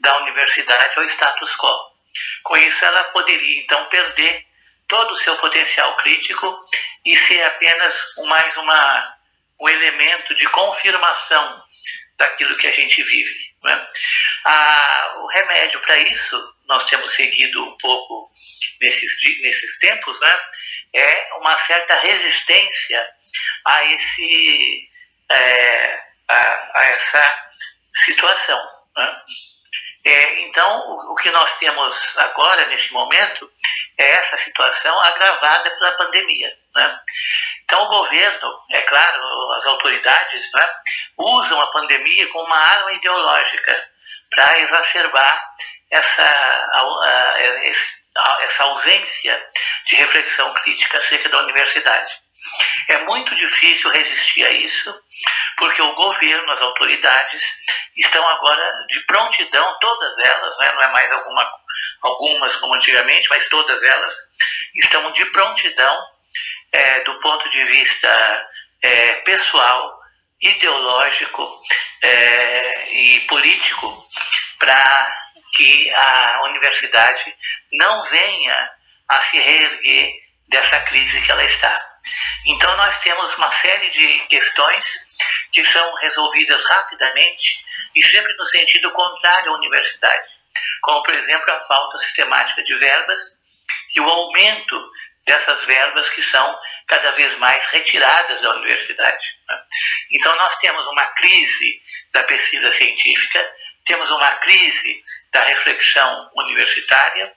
da 0.00 0.16
universidade 0.18 0.98
ao 0.98 1.04
status 1.04 1.56
quo. 1.56 1.96
Com 2.42 2.56
isso, 2.56 2.84
ela 2.84 3.04
poderia 3.04 3.62
então 3.62 3.84
perder 3.86 4.44
todo 4.88 5.12
o 5.12 5.16
seu 5.16 5.36
potencial 5.36 5.94
crítico 5.96 6.64
e 7.04 7.16
ser 7.16 7.44
apenas 7.44 8.14
mais 8.24 8.56
uma, 8.56 9.16
um 9.60 9.68
elemento 9.68 10.34
de 10.34 10.48
confirmação 10.48 11.62
daquilo 12.16 12.56
que 12.56 12.66
a 12.66 12.72
gente 12.72 13.02
vive. 13.04 13.54
Né? 13.62 13.86
Ah, 14.44 15.14
o 15.18 15.26
remédio 15.26 15.80
para 15.80 15.98
isso, 15.98 16.55
nós 16.68 16.84
temos 16.86 17.10
seguido 17.12 17.62
um 17.64 17.76
pouco 17.78 18.30
nesses, 18.80 19.40
nesses 19.42 19.78
tempos, 19.78 20.18
né? 20.20 20.40
é 20.94 21.34
uma 21.34 21.56
certa 21.66 21.94
resistência 22.00 23.08
a, 23.64 23.84
esse, 23.84 24.88
é, 25.30 26.02
a, 26.28 26.70
a, 26.74 26.84
essa 26.86 27.50
situação. 27.94 28.62
Né? 28.96 29.22
É, 30.04 30.40
então, 30.42 30.90
o, 30.90 31.12
o, 31.12 31.14
que 31.16 31.30
nós 31.30 31.58
temos 31.58 32.16
agora, 32.18 32.66
nesse 32.66 32.92
momento, 32.92 33.50
é 33.98 34.10
essa 34.12 34.36
situação 34.38 34.98
agravada 35.00 35.70
pela 35.70 35.92
pandemia. 35.92 36.56
Né? 36.74 37.00
Então, 37.64 37.82
o 37.82 37.88
governo, 37.88 38.58
é 38.70 38.80
claro, 38.82 39.52
as 39.52 39.66
autoridades, 39.66 40.52
né, 40.52 40.68
usam 41.18 41.60
a 41.60 41.66
pandemia 41.72 42.28
como 42.28 42.46
uma 42.46 42.56
arma 42.56 42.92
ideológica 42.92 43.90
para 44.30 44.58
exacerbar 44.60 45.54
essa, 45.96 47.86
essa 48.42 48.62
ausência 48.64 49.48
de 49.86 49.96
reflexão 49.96 50.52
crítica 50.54 50.98
acerca 50.98 51.28
da 51.28 51.42
universidade. 51.42 52.20
É 52.88 52.98
muito 53.04 53.34
difícil 53.34 53.90
resistir 53.90 54.44
a 54.44 54.50
isso, 54.50 54.94
porque 55.56 55.80
o 55.80 55.94
governo, 55.94 56.52
as 56.52 56.60
autoridades, 56.60 57.42
estão 57.96 58.26
agora 58.28 58.86
de 58.88 59.00
prontidão, 59.00 59.78
todas 59.80 60.18
elas, 60.18 60.58
né, 60.58 60.72
não 60.72 60.82
é 60.82 60.88
mais 60.88 61.12
alguma, 61.12 61.52
algumas 62.02 62.56
como 62.56 62.74
antigamente, 62.74 63.28
mas 63.30 63.48
todas 63.48 63.82
elas, 63.82 64.14
estão 64.74 65.10
de 65.12 65.24
prontidão 65.26 66.06
é, 66.72 67.00
do 67.04 67.18
ponto 67.20 67.48
de 67.48 67.64
vista 67.64 68.48
é, 68.82 69.12
pessoal, 69.22 69.98
ideológico 70.42 71.60
é, 72.02 72.92
e 72.92 73.20
político 73.20 74.06
para 74.58 75.25
que 75.54 75.90
a 75.90 76.42
universidade 76.44 77.36
não 77.72 78.04
venha 78.04 78.70
a 79.08 79.20
se 79.22 79.38
reerguer 79.38 80.12
dessa 80.48 80.80
crise 80.80 81.20
que 81.22 81.30
ela 81.30 81.44
está. 81.44 81.96
Então, 82.46 82.76
nós 82.76 83.00
temos 83.00 83.36
uma 83.36 83.50
série 83.50 83.90
de 83.90 84.20
questões 84.28 84.86
que 85.52 85.64
são 85.64 85.94
resolvidas 85.96 86.64
rapidamente 86.64 87.64
e 87.94 88.02
sempre 88.02 88.32
no 88.34 88.46
sentido 88.46 88.92
contrário 88.92 89.52
à 89.52 89.56
universidade, 89.56 90.28
como, 90.82 91.02
por 91.02 91.14
exemplo, 91.14 91.50
a 91.50 91.60
falta 91.60 91.98
sistemática 91.98 92.62
de 92.62 92.74
verbas 92.76 93.20
e 93.94 94.00
o 94.00 94.08
aumento 94.08 94.90
dessas 95.24 95.64
verbas 95.64 96.08
que 96.10 96.22
são 96.22 96.60
cada 96.86 97.10
vez 97.12 97.36
mais 97.38 97.66
retiradas 97.68 98.40
da 98.40 98.54
universidade. 98.54 99.40
Né? 99.48 99.62
Então, 100.12 100.34
nós 100.36 100.56
temos 100.58 100.86
uma 100.86 101.06
crise 101.14 101.82
da 102.12 102.22
pesquisa 102.24 102.70
científica, 102.70 103.54
temos 103.86 104.10
uma 104.10 104.32
crise 104.36 105.04
da 105.32 105.40
reflexão 105.42 106.30
universitária 106.34 107.32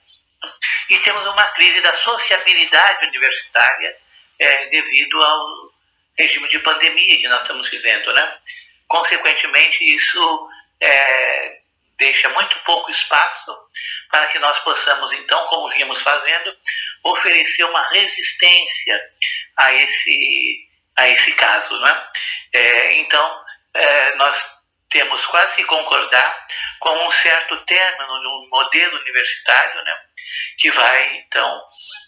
e 0.90 0.98
temos 1.00 1.26
uma 1.28 1.48
crise 1.50 1.80
da 1.82 1.94
sociabilidade 1.94 3.06
universitária 3.06 3.96
é, 4.40 4.66
devido 4.68 5.22
ao 5.22 5.72
regime 6.18 6.48
de 6.50 6.60
pandemia 6.60 7.18
que 7.18 7.28
nós 7.28 7.42
estamos 7.42 7.70
vivendo. 7.70 8.12
Né? 8.14 8.38
Consequentemente, 8.88 9.84
isso 9.96 10.50
é, 10.82 11.62
deixa 11.98 12.30
muito 12.30 12.58
pouco 12.60 12.90
espaço 12.90 13.56
para 14.10 14.28
que 14.28 14.40
nós 14.40 14.58
possamos, 14.60 15.12
então, 15.14 15.46
como 15.48 15.70
vínhamos 15.70 16.02
fazendo, 16.02 16.58
oferecer 17.04 17.64
uma 17.66 17.88
resistência 17.90 19.12
a 19.58 19.74
esse, 19.74 20.68
a 20.96 21.10
esse 21.10 21.32
caso. 21.34 21.80
Né? 21.80 22.08
É, 22.54 22.94
então, 22.96 23.46
nós 24.16 24.59
temos 24.90 25.26
quase 25.28 25.56
que 25.56 25.64
concordar 25.66 26.48
com 26.80 27.08
um 27.08 27.12
certo 27.12 27.58
término 27.66 28.20
de 28.20 28.28
um 28.28 28.50
modelo 28.50 29.00
universitário, 29.00 29.84
né, 29.84 29.94
que 30.58 30.72
vai, 30.72 31.18
então, 31.18 31.62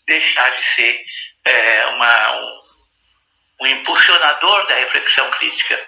deixar 0.08 0.50
de 0.52 0.64
ser 0.64 1.06
é, 1.46 1.86
uma, 1.88 2.32
um, 2.38 2.60
um, 3.62 3.68
impulsionador 3.68 4.68
da 4.68 4.76
reflexão 4.76 5.30
crítica. 5.32 5.80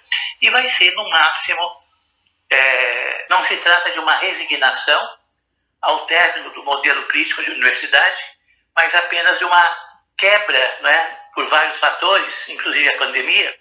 E 0.42 0.50
vai 0.50 0.68
ser, 0.70 0.92
no 0.92 1.10
máximo, 1.10 1.84
é, 2.50 3.26
não 3.30 3.44
se 3.44 3.58
trata 3.58 3.92
de 3.92 4.00
uma 4.00 4.16
resignação 4.18 5.18
ao 5.82 6.06
término 6.06 6.52
do 6.52 6.64
modelo 6.64 7.04
crítico 7.08 7.44
de 7.44 7.52
universidade, 7.52 8.24
mas 8.76 8.94
apenas 8.96 9.38
de 9.38 9.46
uma 9.46 9.78
quebra, 10.18 10.78
né, 10.82 11.20
por 11.34 11.48
vários 11.48 11.80
fatores, 11.80 12.50
inclusive 12.50 12.90
a 12.90 12.98
pandemia, 12.98 13.60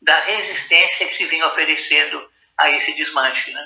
da 0.00 0.18
resistência 0.20 1.06
que 1.06 1.14
se 1.14 1.26
vinha 1.26 1.46
oferecendo 1.46 2.30
a 2.60 2.70
esse 2.70 2.94
desmanche, 2.94 3.52
né? 3.52 3.60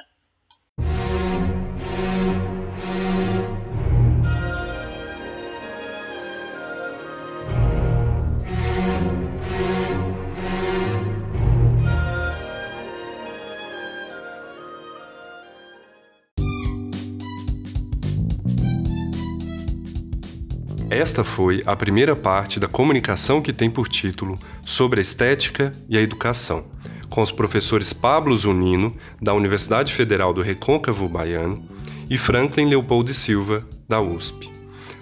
Esta 20.88 21.24
foi 21.24 21.60
a 21.66 21.74
primeira 21.74 22.14
parte 22.14 22.60
da 22.60 22.68
comunicação 22.68 23.42
que 23.42 23.52
tem 23.52 23.68
por 23.68 23.88
título 23.88 24.38
Sobre 24.64 25.00
a 25.00 25.02
Estética 25.02 25.72
e 25.88 25.98
a 25.98 26.00
Educação 26.00 26.70
com 27.14 27.22
os 27.22 27.30
professores 27.30 27.92
Pablo 27.92 28.36
Zunino, 28.36 28.90
da 29.22 29.32
Universidade 29.32 29.92
Federal 29.92 30.34
do 30.34 30.42
Recôncavo 30.42 31.08
Baiano, 31.08 31.64
e 32.10 32.18
Franklin 32.18 32.64
Leopoldo 32.64 33.14
Silva, 33.14 33.64
da 33.88 34.00
USP. 34.00 34.50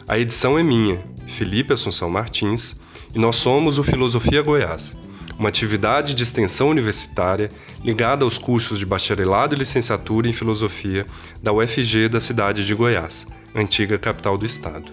A 0.07 0.18
edição 0.18 0.59
é 0.59 0.62
minha, 0.62 1.01
Felipe 1.27 1.72
Assunção 1.72 2.11
Martins, 2.11 2.79
e 3.14 3.18
nós 3.18 3.37
somos 3.37 3.79
o 3.79 3.83
Filosofia 3.83 4.42
Goiás, 4.42 4.94
uma 5.38 5.48
atividade 5.48 6.14
de 6.14 6.22
extensão 6.22 6.68
universitária 6.68 7.51
ligada 7.83 8.27
aos 8.27 8.37
cursos 8.37 8.79
de 8.79 8.85
bacharelado 8.85 9.55
e 9.55 9.59
licenciatura 9.59 10.29
em 10.29 10.35
filosofia 10.35 11.07
da 11.42 11.51
UFG 11.51 12.11
da 12.11 12.20
cidade 12.20 12.66
de 12.66 12.75
Goiás, 12.75 13.27
antiga 13.55 13.96
capital 13.96 14.37
do 14.37 14.44
estado. 14.44 14.92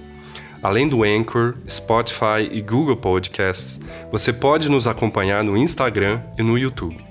Além 0.63 0.87
do 0.87 1.03
Anchor, 1.03 1.55
Spotify 1.69 2.47
e 2.49 2.61
Google 2.61 2.95
Podcasts, 2.95 3.77
você 4.09 4.31
pode 4.31 4.69
nos 4.69 4.87
acompanhar 4.87 5.43
no 5.43 5.57
Instagram 5.57 6.21
e 6.37 6.43
no 6.43 6.57
YouTube 6.57 7.08